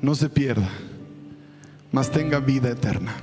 [0.00, 0.68] no se pierda,
[1.92, 3.14] mas tenga vida eterna.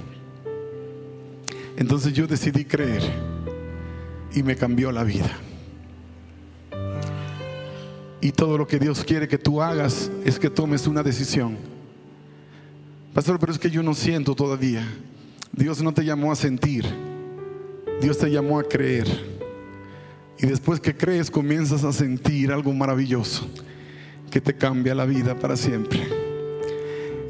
[1.78, 3.02] Entonces yo decidí creer
[4.34, 5.32] y me cambió la vida.
[8.22, 11.58] Y todo lo que Dios quiere que tú hagas es que tomes una decisión.
[13.14, 14.88] Pastor, pero es que yo no siento todavía.
[15.52, 16.86] Dios no te llamó a sentir.
[18.02, 19.08] Dios te llamó a creer.
[20.38, 23.48] Y después que crees comienzas a sentir algo maravilloso
[24.30, 26.02] que te cambia la vida para siempre.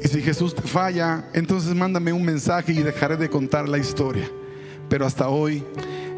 [0.02, 4.28] Y si Jesús te falla, entonces mándame un mensaje y dejaré de contar la historia.
[4.88, 5.64] Pero hasta hoy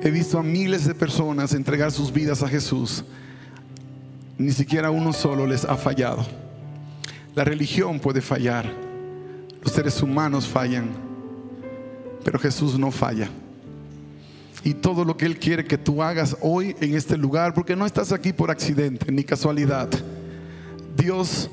[0.02, 3.04] he visto a miles de personas entregar sus vidas a Jesús.
[4.38, 6.26] Ni siquiera uno solo les ha fallado.
[7.34, 8.72] La religión puede fallar.
[9.62, 10.88] Los seres humanos fallan.
[12.24, 13.28] Pero Jesús no falla.
[14.66, 17.86] Y todo lo que Él quiere que tú hagas hoy en este lugar, porque no
[17.86, 19.88] estás aquí por accidente ni casualidad.
[20.96, 21.48] Dios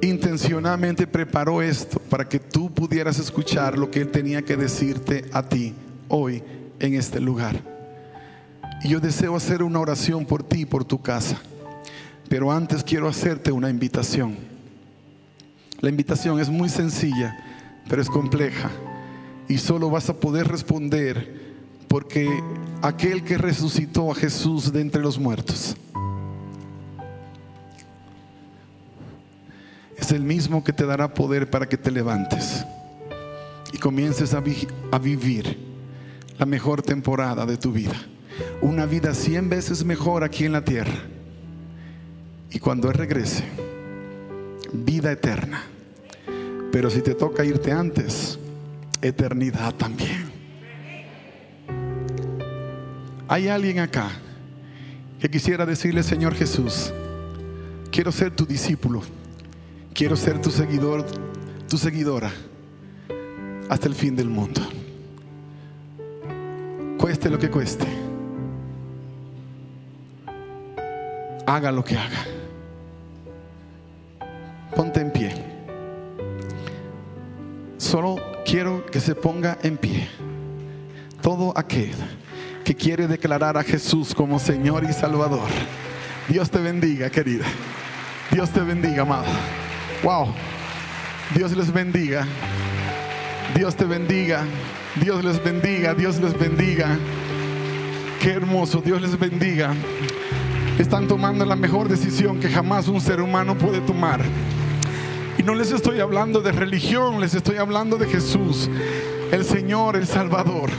[0.00, 5.42] intencionalmente preparó esto para que tú pudieras escuchar lo que Él tenía que decirte a
[5.42, 5.74] ti
[6.08, 6.42] hoy
[6.80, 7.60] en este lugar.
[8.82, 11.38] Y yo deseo hacer una oración por ti y por tu casa.
[12.30, 14.34] Pero antes quiero hacerte una invitación.
[15.82, 17.36] La invitación es muy sencilla,
[17.86, 18.70] pero es compleja.
[19.46, 21.44] Y solo vas a poder responder
[21.88, 22.28] porque
[22.82, 25.76] aquel que resucitó a Jesús de entre los muertos
[29.96, 32.64] es el mismo que te dará poder para que te levantes
[33.72, 34.40] y comiences a,
[34.98, 35.58] vivir
[36.38, 37.96] la mejor temporada de tu vida.
[38.60, 40.94] una vida cien veces mejor aquí en la tierra.
[42.50, 43.44] Y cuando Él regrese,
[44.72, 45.64] vida eterna.
[46.70, 48.38] Pero si te toca irte antes,
[49.02, 50.25] eternidad también.
[53.28, 54.08] Hay alguien acá
[55.18, 56.92] que quisiera decirle, Señor Jesús,
[57.90, 59.02] quiero ser tu discípulo,
[59.92, 61.04] quiero ser tu seguidor,
[61.68, 62.30] tu seguidora,
[63.68, 64.60] hasta el fin del mundo.
[66.98, 67.86] Cueste lo que cueste.
[71.46, 72.24] Haga lo que haga.
[74.74, 75.34] Ponte en pie.
[77.76, 80.08] Solo quiero que se ponga en pie
[81.22, 81.94] todo aquel
[82.66, 85.48] que quiere declarar a Jesús como Señor y Salvador.
[86.28, 87.44] Dios te bendiga, querida.
[88.32, 89.28] Dios te bendiga, amada.
[90.02, 90.34] Wow.
[91.32, 92.26] Dios les bendiga.
[93.54, 94.42] Dios te bendiga.
[95.00, 95.94] Dios les bendiga.
[95.94, 96.98] Dios les bendiga.
[98.20, 98.80] Qué hermoso.
[98.80, 99.72] Dios les bendiga.
[100.76, 104.20] Están tomando la mejor decisión que jamás un ser humano puede tomar.
[105.38, 108.68] Y no les estoy hablando de religión, les estoy hablando de Jesús,
[109.30, 110.70] el Señor, el Salvador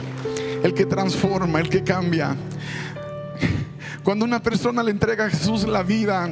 [0.64, 2.36] el que transforma, el que cambia.
[4.04, 6.30] Cuando una persona le entrega a Jesús la vida,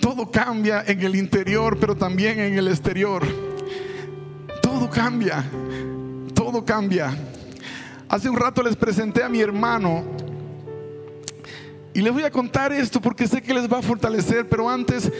[0.00, 3.22] todo cambia en el interior, pero también en el exterior.
[4.62, 5.44] Todo cambia,
[6.34, 7.14] todo cambia.
[8.08, 10.04] Hace un rato les presenté a mi hermano
[11.92, 15.10] y les voy a contar esto porque sé que les va a fortalecer, pero antes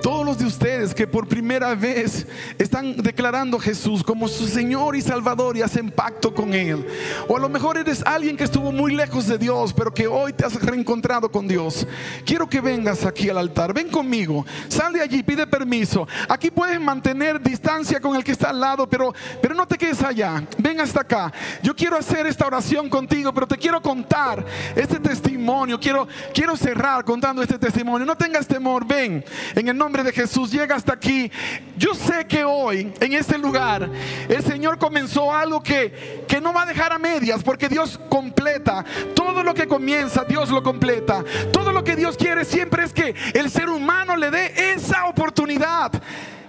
[0.00, 2.26] todos los de ustedes que por primera vez
[2.58, 6.86] están declarando a Jesús como su Señor y Salvador y hacen pacto con Él.
[7.28, 10.32] O a lo mejor eres alguien que estuvo muy lejos de Dios, pero que hoy
[10.32, 11.86] te has reencontrado con Dios.
[12.24, 13.74] Quiero que vengas aquí al altar.
[13.74, 14.46] Ven conmigo.
[14.68, 16.08] Sal de allí, pide permiso.
[16.28, 20.02] Aquí puedes mantener distancia con el que está al lado, pero, pero no te quedes
[20.02, 20.42] allá.
[20.58, 21.32] Ven hasta acá.
[21.62, 24.44] Yo quiero hacer esta oración contigo, pero te quiero contar
[24.74, 25.78] este testimonio.
[25.78, 28.06] Quiero, quiero cerrar contando este testimonio.
[28.06, 28.86] No tengas temor.
[28.86, 29.24] Ven
[29.54, 31.30] en el nombre de Jesús llega hasta aquí.
[31.76, 33.90] Yo sé que hoy, en este lugar,
[34.28, 38.84] el Señor comenzó algo que, que no va a dejar a medias, porque Dios completa.
[39.14, 41.24] Todo lo que comienza, Dios lo completa.
[41.52, 45.92] Todo lo que Dios quiere siempre es que el ser humano le dé esa oportunidad.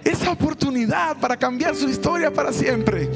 [0.04, 3.08] Esa oportunidad para cambiar su historia para siempre.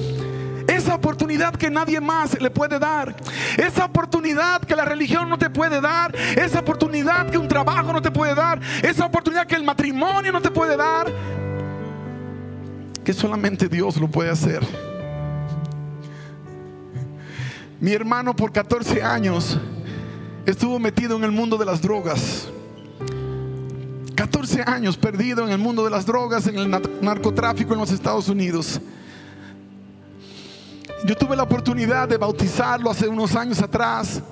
[0.86, 3.12] Esa oportunidad que nadie más le puede dar.
[3.56, 6.14] Esa oportunidad que la religión no te puede dar.
[6.14, 8.60] Esa oportunidad que un trabajo no te puede dar.
[8.84, 11.12] Esa oportunidad que el matrimonio no te puede dar.
[13.02, 14.64] Que solamente Dios lo puede hacer.
[17.80, 19.58] Mi hermano por 14 años
[20.46, 22.46] estuvo metido en el mundo de las drogas.
[24.14, 28.28] 14 años perdido en el mundo de las drogas, en el narcotráfico en los Estados
[28.28, 28.80] Unidos.
[31.04, 34.22] Yo tuve la oportunidad de bautizarlo hace unos años atrás.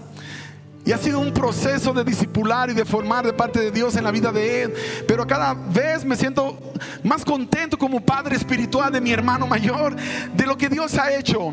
[0.85, 4.05] Y ha sido un proceso de discipular y de formar de parte de Dios en
[4.05, 4.75] la vida de él.
[5.09, 6.59] Pero cada vez me siento
[7.03, 9.97] más contento como padre espiritual de mi hermano mayor,
[10.35, 11.53] de lo que Dios ha hecho.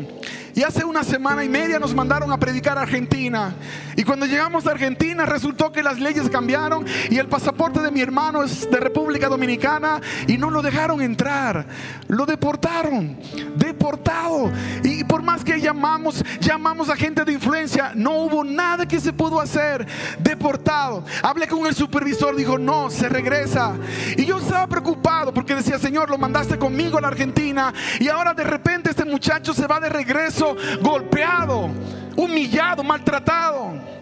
[0.54, 3.54] Y hace una semana y media nos mandaron a predicar a Argentina.
[3.96, 8.02] Y cuando llegamos a Argentina resultó que las leyes cambiaron y el pasaporte de mi
[8.02, 11.66] hermano es de República Dominicana y no lo dejaron entrar.
[12.08, 13.18] Lo deportaron,
[13.56, 14.52] deportado.
[14.84, 19.12] Y por más que llamamos, llamamos a gente de influencia, no hubo nada que se
[19.22, 19.86] pudo hacer.
[20.18, 21.04] Deportado.
[21.22, 23.76] Hablé con el supervisor, dijo, no, se regresa.
[24.16, 28.34] Y yo estaba preocupado porque decía, Señor, lo mandaste conmigo a la Argentina y ahora
[28.34, 31.70] de repente este muchacho se va de regreso golpeado,
[32.16, 34.01] humillado, maltratado.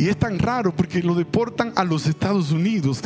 [0.00, 3.02] Y es tan raro porque lo deportan a los Estados Unidos.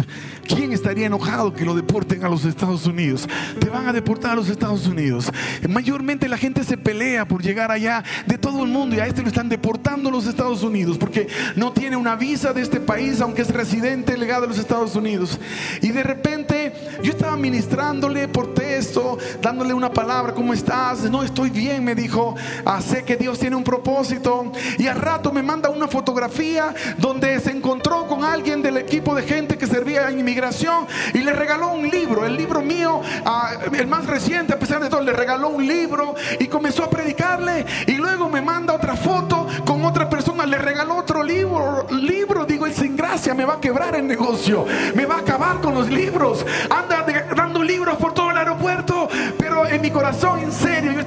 [0.46, 3.26] ¿Quién estaría enojado que lo deporten a los Estados Unidos?
[3.58, 5.28] Te van a deportar a los Estados Unidos.
[5.68, 9.22] Mayormente la gente se pelea por llegar allá de todo el mundo y a este
[9.22, 11.26] lo están deportando a los Estados Unidos porque
[11.56, 15.40] no tiene una visa de este país, aunque es residente legado de los Estados Unidos.
[15.82, 21.10] Y de repente yo estaba ministrándole por texto, dándole una palabra, ¿cómo estás?
[21.10, 22.36] No, estoy bien, me dijo.
[22.64, 24.52] Ah, sé que Dios tiene un propósito.
[24.78, 29.22] Y al rato me manda una fotografía donde se encontró con alguien del equipo de
[29.22, 33.86] gente que servía en inmigración y le regaló un libro, el libro mío, ah, el
[33.86, 37.92] más reciente, a pesar de todo, le regaló un libro y comenzó a predicarle y
[37.92, 42.74] luego me manda otra foto con otra persona, le regaló otro libro, libro, digo, el
[42.74, 46.44] sin gracia me va a quebrar el negocio, me va a acabar con los libros,
[46.70, 47.04] anda
[47.34, 49.08] dando libros por todo el aeropuerto,
[49.38, 51.00] pero en mi corazón, en serio, yo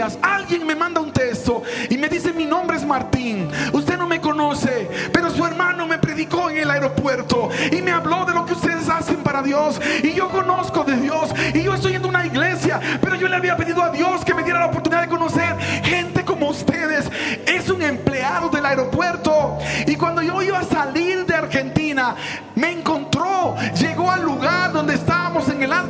[0.00, 4.20] alguien me manda un texto y me dice mi nombre es Martín, usted no me
[4.20, 8.52] conoce, pero su hermano me predicó en el aeropuerto y me habló de lo que
[8.52, 9.80] ustedes hacen para Dios.
[10.02, 11.30] Y yo conozco de Dios.
[11.54, 12.80] Y yo estoy en una iglesia.
[13.00, 16.24] Pero yo le había pedido a Dios que me diera la oportunidad de conocer gente
[16.24, 17.10] como ustedes.
[17.46, 19.58] Es un empleado del aeropuerto.
[19.86, 22.16] Y cuando yo iba a salir de Argentina,
[22.54, 22.72] me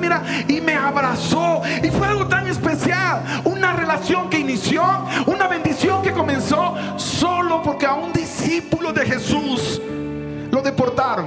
[0.01, 1.63] Admira y me abrazó.
[1.83, 3.43] Y fue algo tan especial.
[3.45, 4.83] Una relación que inició,
[5.27, 9.81] una bendición que comenzó solo porque a un discípulo de Jesús
[10.51, 11.27] lo deportaron.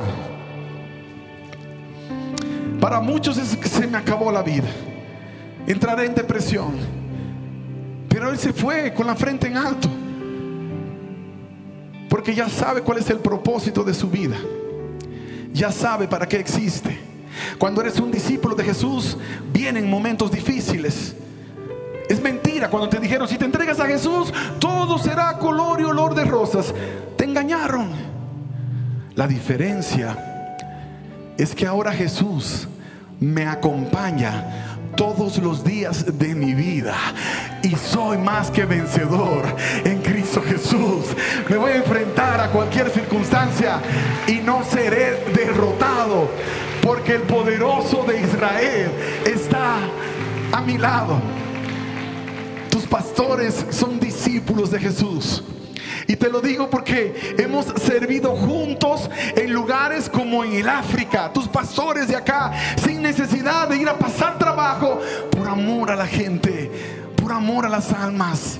[2.79, 4.67] Para muchos es que se me acabó la vida.
[5.67, 6.73] Entraré en depresión.
[8.09, 9.87] Pero él se fue con la frente en alto.
[12.09, 14.35] Porque ya sabe cuál es el propósito de su vida.
[15.53, 17.12] Ya sabe para qué existe.
[17.57, 19.17] Cuando eres un discípulo de Jesús,
[19.51, 21.15] vienen momentos difíciles.
[22.09, 26.15] Es mentira cuando te dijeron, si te entregas a Jesús, todo será color y olor
[26.15, 26.73] de rosas.
[27.17, 27.91] Te engañaron.
[29.15, 30.17] La diferencia
[31.37, 32.67] es que ahora Jesús
[33.19, 36.95] me acompaña todos los días de mi vida
[37.63, 39.43] y soy más que vencedor
[39.83, 41.05] en Cristo Jesús.
[41.49, 43.79] Me voy a enfrentar a cualquier circunstancia
[44.27, 46.29] y no seré derrotado
[46.83, 48.91] porque el poderoso de Israel
[49.25, 49.77] está
[50.51, 51.19] a mi lado.
[52.69, 55.43] Tus pastores son discípulos de Jesús.
[56.07, 61.47] Y te lo digo porque hemos servido juntos en lugares como en el África, tus
[61.47, 62.51] pastores de acá,
[62.83, 64.99] sin necesidad de ir a pasar trabajo,
[65.31, 66.69] por amor a la gente,
[67.15, 68.59] por amor a las almas.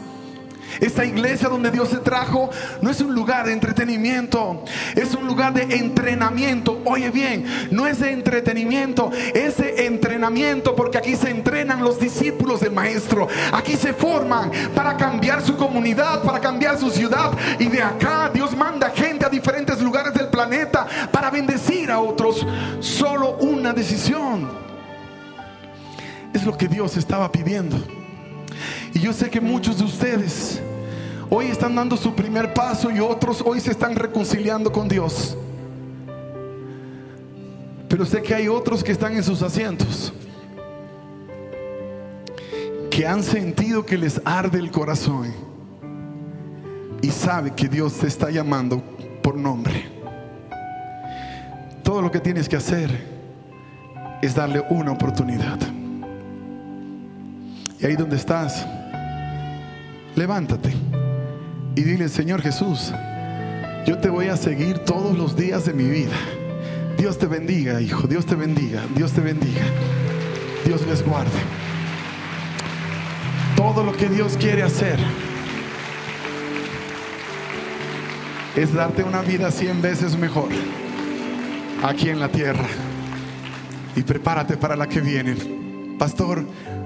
[0.80, 2.49] Esta iglesia donde Dios se trajo
[2.82, 4.63] no es un lugar de entretenimiento,
[4.95, 6.82] es un lugar de entrenamiento.
[6.86, 12.61] Oye bien, no es de entretenimiento, es de entrenamiento porque aquí se entrenan los discípulos
[12.61, 13.28] del maestro.
[13.51, 17.32] Aquí se forman para cambiar su comunidad, para cambiar su ciudad.
[17.59, 22.45] Y de acá Dios manda gente a diferentes lugares del planeta para bendecir a otros.
[22.80, 24.49] Solo una decisión.
[26.34, 28.03] Es lo que Dios estaba pidiendo.
[28.94, 30.62] Y yo sé que muchos de ustedes
[31.30, 35.36] hoy están dando su primer paso y otros hoy se están reconciliando con Dios.
[37.89, 40.14] Pero sé que hay otros que están en sus asientos,
[42.89, 45.34] que han sentido que les arde el corazón
[47.02, 48.82] y sabe que Dios te está llamando
[49.22, 49.86] por nombre.
[51.84, 52.89] Todo lo que tienes que hacer
[54.22, 55.60] es darle una oportunidad.
[57.80, 58.66] Y ahí donde estás,
[60.16, 60.72] levántate
[61.76, 62.93] y dile, Señor Jesús,
[63.86, 66.16] yo te voy a seguir todos los días de mi vida.
[66.97, 69.64] Dios te bendiga, hijo, Dios te bendiga, Dios te bendiga.
[70.66, 71.32] Dios les guarde.
[73.55, 74.97] Todo lo que Dios quiere hacer
[78.55, 80.49] es darte una vida cien veces mejor
[81.84, 82.66] aquí en la tierra.
[83.95, 85.36] Y prepárate para la que viene.
[85.99, 86.43] Pastor,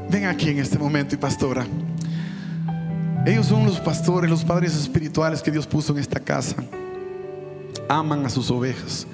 [0.09, 1.65] ven aquí en este momento y pastora.
[3.27, 6.55] Ellos son los pastores, los padres espirituales que Dios puso en esta casa.
[7.89, 9.05] Aman a sus ovejas.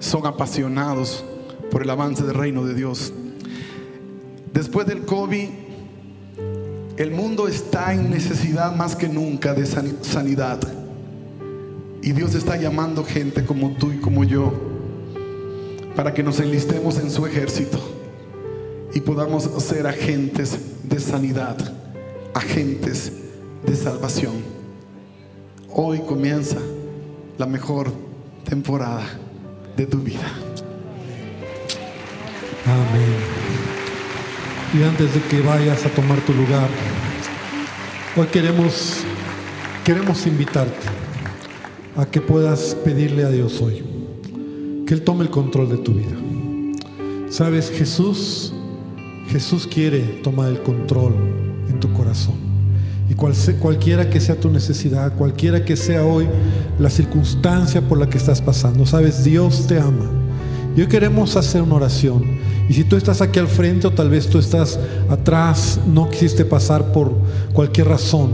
[0.00, 1.24] Son apasionados
[1.70, 3.10] por el avance del reino de Dios.
[4.52, 5.48] Después del COVID,
[6.98, 10.58] el mundo está en necesidad más que nunca de sanidad.
[12.02, 14.52] Y Dios está llamando gente como tú y como yo
[15.96, 17.80] para que nos enlistemos en su ejército
[18.92, 21.56] y podamos ser agentes de sanidad,
[22.34, 23.24] agentes
[23.66, 24.32] de salvación.
[25.72, 26.58] Hoy comienza
[27.36, 27.92] la mejor
[28.48, 29.04] temporada
[29.76, 30.26] de tu vida.
[32.66, 33.16] Amén.
[34.74, 36.68] Y antes de que vayas a tomar tu lugar,
[38.16, 39.04] hoy queremos
[39.84, 40.86] queremos invitarte
[41.96, 43.82] a que puedas pedirle a Dios hoy
[44.86, 46.16] que él tome el control de tu vida.
[47.30, 48.52] Sabes, Jesús
[49.28, 51.12] Jesús quiere tomar el control
[51.68, 52.47] en tu corazón.
[53.18, 56.28] Cualquiera que sea tu necesidad, cualquiera que sea hoy
[56.78, 60.08] la circunstancia por la que estás pasando, sabes, Dios te ama.
[60.76, 62.22] Y hoy queremos hacer una oración.
[62.68, 64.78] Y si tú estás aquí al frente o tal vez tú estás
[65.10, 67.12] atrás, no quisiste pasar por
[67.52, 68.30] cualquier razón,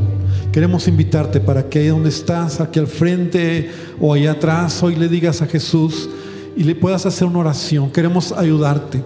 [0.52, 5.08] queremos invitarte para que ahí donde estás, aquí al frente o allá atrás, hoy le
[5.08, 6.10] digas a Jesús
[6.58, 7.90] y le puedas hacer una oración.
[7.90, 9.02] Queremos ayudarte.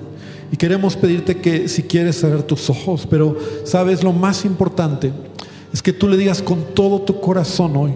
[0.51, 5.12] Y queremos pedirte que si quieres cerrar tus ojos, pero sabes, lo más importante
[5.72, 7.94] es que tú le digas con todo tu corazón hoy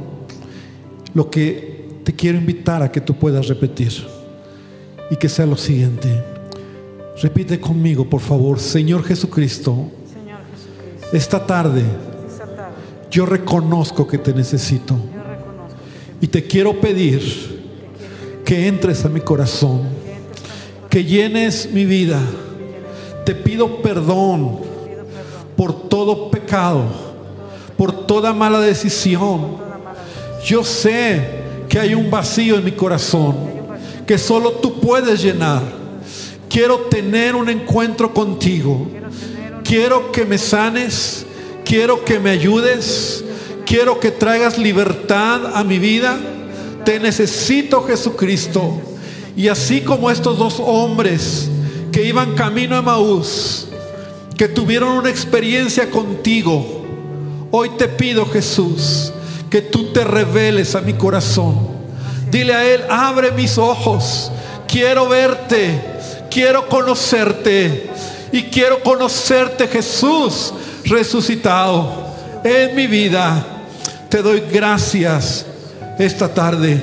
[1.15, 3.93] lo que te quiero invitar a que tú puedas repetir.
[5.11, 6.09] Y que sea lo siguiente.
[7.21, 9.91] Repite conmigo, por favor, Señor Jesucristo,
[11.13, 11.83] esta tarde
[13.11, 14.97] yo reconozco que te necesito.
[16.21, 17.21] Y te quiero pedir
[18.45, 19.83] que entres a mi corazón
[20.93, 22.21] que llenes mi vida.
[23.25, 24.59] Te pido perdón
[25.57, 26.85] por todo pecado,
[27.77, 29.57] por toda mala decisión.
[30.45, 33.53] Yo sé que hay un vacío en mi corazón
[34.07, 35.63] que solo tú puedes llenar.
[36.49, 38.87] Quiero tener un encuentro contigo.
[39.65, 41.25] Quiero que me sanes.
[41.65, 43.25] Quiero que me ayudes.
[43.65, 46.19] Quiero que traigas libertad a mi vida.
[46.85, 48.81] Te necesito Jesucristo.
[49.37, 51.49] Y así como estos dos hombres
[51.91, 53.69] que iban camino a Maús,
[54.37, 56.82] que tuvieron una experiencia contigo,
[57.53, 59.13] hoy te pido Jesús
[59.49, 61.69] que tú te reveles a mi corazón.
[62.31, 64.33] Dile a Él, abre mis ojos,
[64.67, 65.81] quiero verte,
[66.31, 67.91] quiero conocerte
[68.33, 70.55] y quiero conocerte Jesús
[70.87, 71.93] resucitado
[72.43, 73.47] en mi vida.
[74.09, 75.45] Te doy gracias
[75.99, 76.83] esta tarde.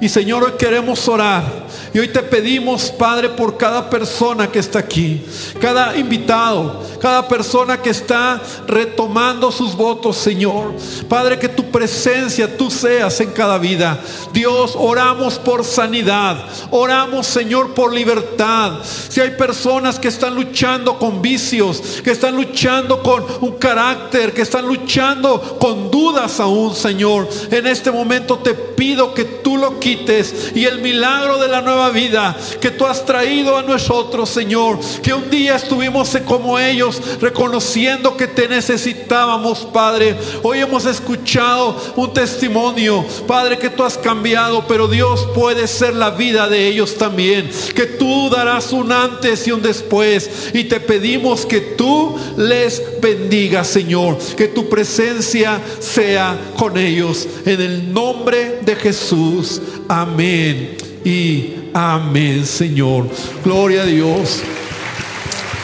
[0.00, 4.80] Y Señor, hoy queremos orar y hoy te pedimos, Padre, por cada persona que está
[4.80, 5.24] aquí,
[5.60, 10.74] cada invitado, cada persona que está retomando sus votos, Señor.
[11.08, 13.98] Padre, que tu presencia tú seas en cada vida.
[14.32, 16.36] Dios, oramos por sanidad,
[16.70, 18.80] oramos, Señor, por libertad.
[19.08, 24.42] Si hay personas que están luchando con vicios, que están luchando con un carácter, que
[24.42, 30.52] están luchando con dudas aún, Señor, en este momento te pido que tú lo quites
[30.54, 34.78] y el milagro de la nueva vida que tú has traído a nosotros, Señor.
[35.02, 40.16] Que un día estuvimos como ellos, reconociendo que te necesitábamos, Padre.
[40.42, 46.10] Hoy hemos escuchado un testimonio, Padre, que tú has cambiado, pero Dios puede ser la
[46.10, 47.50] vida de ellos también.
[47.74, 50.50] Que tú darás un antes y un después.
[50.52, 54.18] Y te pedimos que tú les bendigas, Señor.
[54.36, 57.26] Que tu presencia sea con ellos.
[57.44, 59.60] En el nombre de Jesús.
[59.88, 60.87] Amén.
[61.08, 63.06] Y Amén, Señor.
[63.42, 64.42] Gloria a Dios.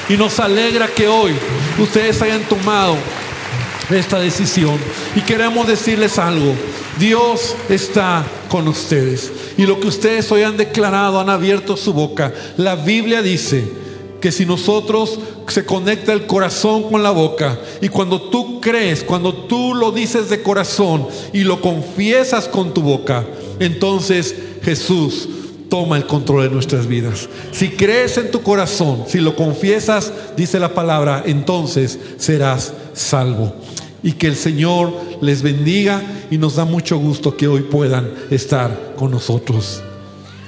[0.09, 1.33] Y nos alegra que hoy
[1.79, 2.97] ustedes hayan tomado
[3.91, 4.79] esta decisión.
[5.15, 6.55] Y queremos decirles algo.
[6.99, 9.33] Dios está con ustedes.
[9.59, 12.33] Y lo que ustedes hoy han declarado, han abierto su boca.
[12.57, 13.65] La Biblia dice
[14.23, 15.19] que si nosotros
[15.49, 20.31] se conecta el corazón con la boca y cuando tú crees, cuando tú lo dices
[20.31, 23.27] de corazón y lo confiesas con tu boca,
[23.59, 25.29] entonces Jesús
[25.69, 27.29] toma el control de nuestras vidas.
[27.53, 33.55] Si crees en tu corazón, si lo confiesas, dice la palabra, entonces serás salvo.
[34.03, 38.95] Y que el Señor les bendiga y nos da mucho gusto que hoy puedan estar
[38.97, 39.83] con nosotros.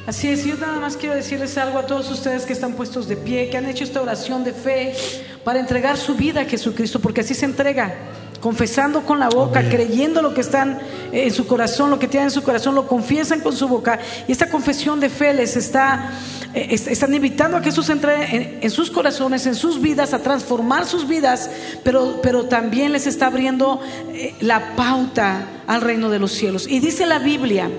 [0.07, 3.17] Así es, yo nada más quiero decirles algo a todos ustedes que están puestos de
[3.17, 4.95] pie, que han hecho esta oración de fe
[5.43, 7.93] para entregar su vida a Jesucristo, porque así se entrega
[8.41, 10.79] confesando con la boca, creyendo lo que están
[11.13, 13.99] en su corazón, lo que tienen en su corazón, lo confiesan con su boca.
[14.29, 16.13] Y esta confesión de fe les está,
[16.55, 20.87] eh, están invitando a que Jesús entre en, sus corazones, en sus vidas, a transformar
[20.87, 21.51] sus vidas,
[21.83, 23.81] pero, pero también les está abriendo
[24.13, 26.67] eh, la pauta al reino de los cielos.
[26.69, 27.71] Y dice la Biblia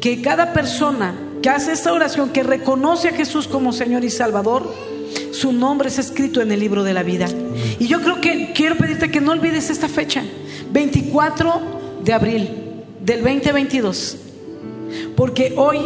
[0.00, 4.72] que cada persona que hace esta oración, que reconoce a Jesús como Señor y Salvador,
[5.36, 7.28] su nombre es escrito en el libro de la vida.
[7.78, 10.24] Y yo creo que quiero pedirte que no olvides esta fecha,
[10.72, 12.48] 24 de abril
[13.04, 14.16] del 2022.
[15.14, 15.78] Porque hoy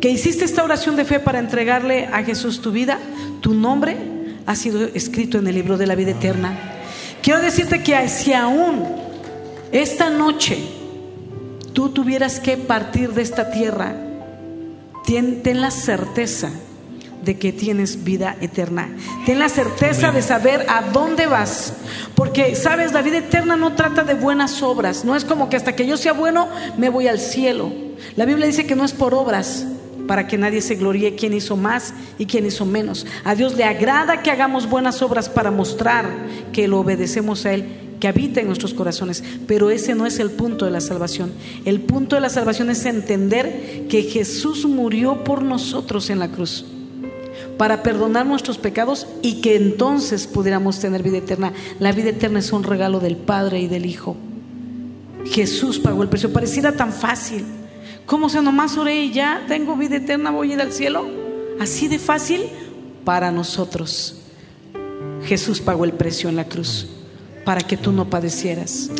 [0.00, 2.98] que hiciste esta oración de fe para entregarle a Jesús tu vida,
[3.40, 3.96] tu nombre
[4.44, 6.58] ha sido escrito en el libro de la vida eterna.
[7.22, 8.84] Quiero decirte que si aún
[9.72, 10.58] esta noche
[11.72, 13.96] tú tuvieras que partir de esta tierra,
[15.06, 16.50] ten, ten la certeza
[17.26, 18.88] de que tienes vida eterna.
[19.26, 21.74] Ten la certeza de saber a dónde vas.
[22.14, 25.04] Porque, sabes, la vida eterna no trata de buenas obras.
[25.04, 26.48] No es como que hasta que yo sea bueno
[26.78, 27.72] me voy al cielo.
[28.14, 29.66] La Biblia dice que no es por obras
[30.06, 33.06] para que nadie se gloríe quién hizo más y quién hizo menos.
[33.24, 36.06] A Dios le agrada que hagamos buenas obras para mostrar
[36.52, 37.66] que lo obedecemos a Él
[37.98, 39.24] que habita en nuestros corazones.
[39.48, 41.32] Pero ese no es el punto de la salvación.
[41.64, 46.66] El punto de la salvación es entender que Jesús murió por nosotros en la cruz
[47.56, 51.52] para perdonar nuestros pecados y que entonces pudiéramos tener vida eterna.
[51.78, 54.16] La vida eterna es un regalo del Padre y del Hijo.
[55.26, 56.32] Jesús pagó el precio.
[56.32, 57.44] Pareciera tan fácil.
[58.04, 61.06] ¿Cómo se nomás oré y ya tengo vida eterna, voy a ir al cielo?
[61.58, 62.42] Así de fácil
[63.04, 64.22] para nosotros.
[65.24, 66.86] Jesús pagó el precio en la cruz
[67.46, 68.90] para que tú no padecieras.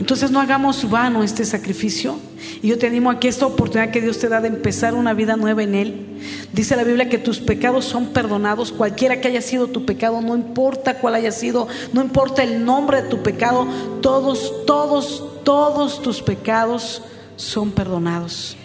[0.00, 2.16] Entonces no hagamos vano este sacrificio.
[2.62, 5.36] Y yo te animo a esta oportunidad que Dios te da de empezar una vida
[5.36, 6.06] nueva en Él.
[6.50, 10.34] Dice la Biblia que tus pecados son perdonados, cualquiera que haya sido tu pecado, no
[10.34, 13.66] importa cuál haya sido, no importa el nombre de tu pecado,
[14.00, 17.02] todos, todos, todos tus pecados
[17.36, 18.56] son perdonados.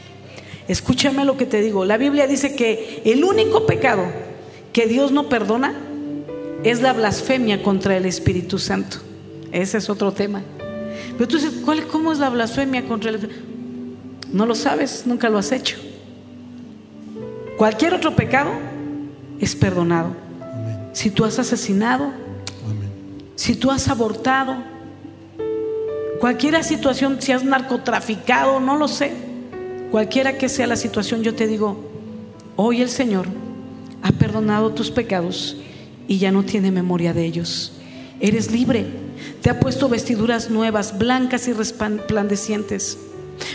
[0.70, 1.84] Escúchame lo que te digo.
[1.84, 4.06] La Biblia dice que el único pecado
[4.72, 5.76] que Dios no perdona
[6.64, 9.00] es la blasfemia contra el Espíritu Santo.
[9.56, 10.42] Ese es otro tema.
[11.18, 13.30] Pero tú dices, ¿cuál, ¿cómo es la blasfemia contra el
[14.34, 15.78] No lo sabes, nunca lo has hecho.
[17.58, 18.52] Cualquier otro pecado
[19.40, 20.14] es perdonado.
[20.92, 22.12] Si tú has asesinado,
[23.36, 24.58] si tú has abortado,
[26.20, 29.14] cualquiera situación, si has narcotraficado, no lo sé,
[29.90, 31.78] cualquiera que sea la situación, yo te digo,
[32.58, 33.28] hoy el Señor
[34.02, 35.56] ha perdonado tus pecados
[36.10, 37.72] y ya no tiene memoria de ellos.
[38.20, 39.05] Eres libre,
[39.42, 42.98] te ha puesto vestiduras nuevas, blancas y resplandecientes.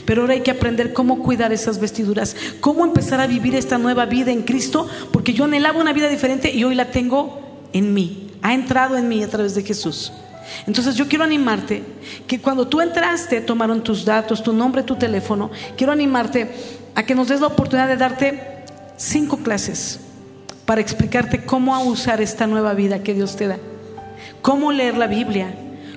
[0.05, 4.07] Pero ahora hay que aprender cómo cuidar esas vestiduras, cómo empezar a vivir esta nueva
[4.07, 7.41] vida en Cristo, porque yo anhelaba una vida diferente y hoy la tengo
[7.73, 10.13] en mí, ha entrado en mí a través de Jesús.
[10.67, 11.83] Entonces yo quiero animarte
[12.27, 16.51] que cuando tú entraste tomaron tus datos, tu nombre, tu teléfono, quiero animarte
[16.95, 18.65] a que nos des la oportunidad de darte
[18.97, 20.01] cinco clases
[20.67, 23.59] para explicarte cómo usar esta nueva vida que Dios te da,
[24.43, 25.55] cómo leer la Biblia,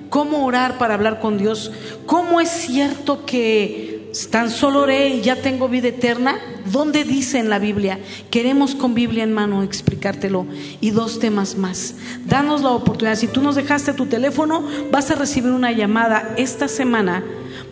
[0.09, 1.71] cómo orar para hablar con Dios,
[2.05, 3.93] cómo es cierto que
[4.29, 6.39] tan solo oré y ya tengo vida eterna.
[6.71, 7.99] ¿Dónde dice en la Biblia?
[8.29, 10.45] Queremos con Biblia en mano explicártelo.
[10.81, 11.95] Y dos temas más.
[12.25, 13.17] Danos la oportunidad.
[13.17, 17.23] Si tú nos dejaste tu teléfono, vas a recibir una llamada esta semana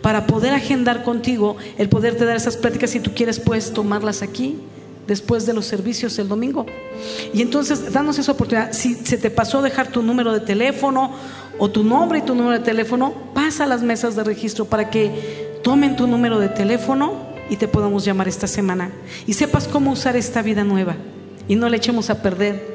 [0.02, 2.90] para poder agendar contigo el poderte dar esas prácticas.
[2.90, 4.56] Si tú quieres, puedes tomarlas aquí
[5.06, 6.66] después de los servicios el domingo.
[7.32, 8.72] Y entonces, danos esa oportunidad.
[8.72, 11.12] Si se te pasó dejar tu número de teléfono
[11.58, 14.90] o tu nombre y tu número de teléfono, pasa a las mesas de registro para
[14.90, 18.90] que tomen tu número de teléfono y te podamos llamar esta semana.
[19.26, 20.96] Y sepas cómo usar esta vida nueva
[21.48, 22.71] y no la echemos a perder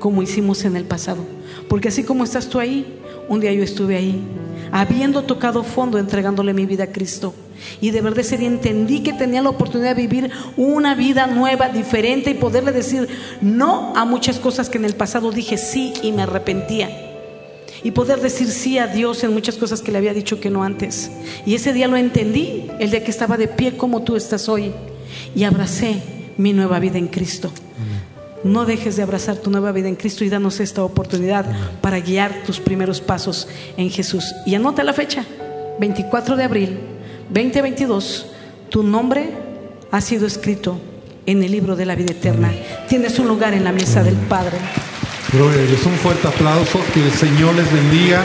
[0.00, 1.24] como hicimos en el pasado.
[1.68, 2.98] Porque así como estás tú ahí,
[3.28, 4.20] un día yo estuve ahí,
[4.72, 7.32] habiendo tocado fondo, entregándole mi vida a Cristo.
[7.80, 11.68] Y de verdad ese día entendí que tenía la oportunidad de vivir una vida nueva,
[11.68, 13.06] diferente y poderle decir
[13.40, 16.88] no a muchas cosas que en el pasado dije sí y me arrepentía
[17.82, 20.64] y poder decir sí a Dios en muchas cosas que le había dicho que no
[20.64, 21.10] antes.
[21.46, 24.72] Y ese día lo entendí, el día que estaba de pie como tú estás hoy,
[25.34, 26.02] y abracé
[26.36, 27.50] mi nueva vida en Cristo.
[28.42, 31.44] No dejes de abrazar tu nueva vida en Cristo y danos esta oportunidad
[31.80, 34.34] para guiar tus primeros pasos en Jesús.
[34.46, 35.24] Y anota la fecha,
[35.78, 36.78] 24 de abril
[37.28, 38.26] 2022,
[38.70, 39.30] tu nombre
[39.90, 40.80] ha sido escrito
[41.26, 42.50] en el libro de la vida eterna.
[42.88, 44.56] Tienes un lugar en la mesa del Padre.
[45.32, 45.86] Gloria a Dios.
[45.86, 46.80] Un fuerte aplauso.
[46.92, 48.24] Que el Señor les bendiga.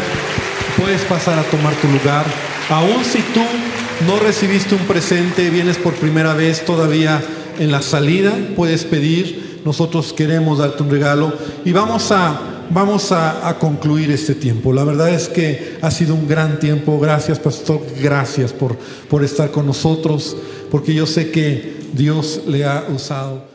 [0.78, 2.26] Puedes pasar a tomar tu lugar.
[2.70, 3.42] Aún si tú
[4.08, 7.22] no recibiste un presente, vienes por primera vez todavía
[7.60, 9.45] en la salida, puedes pedir.
[9.66, 11.34] Nosotros queremos darte un regalo
[11.66, 12.40] y vamos a,
[12.70, 14.72] vamos a, concluir este tiempo.
[14.72, 17.00] La verdad es que ha sido un gran tiempo.
[17.00, 17.82] Gracias, pastor.
[18.00, 18.78] Gracias por,
[19.10, 20.38] por estar con nosotros,
[20.70, 23.55] porque yo sé que Dios le ha usado.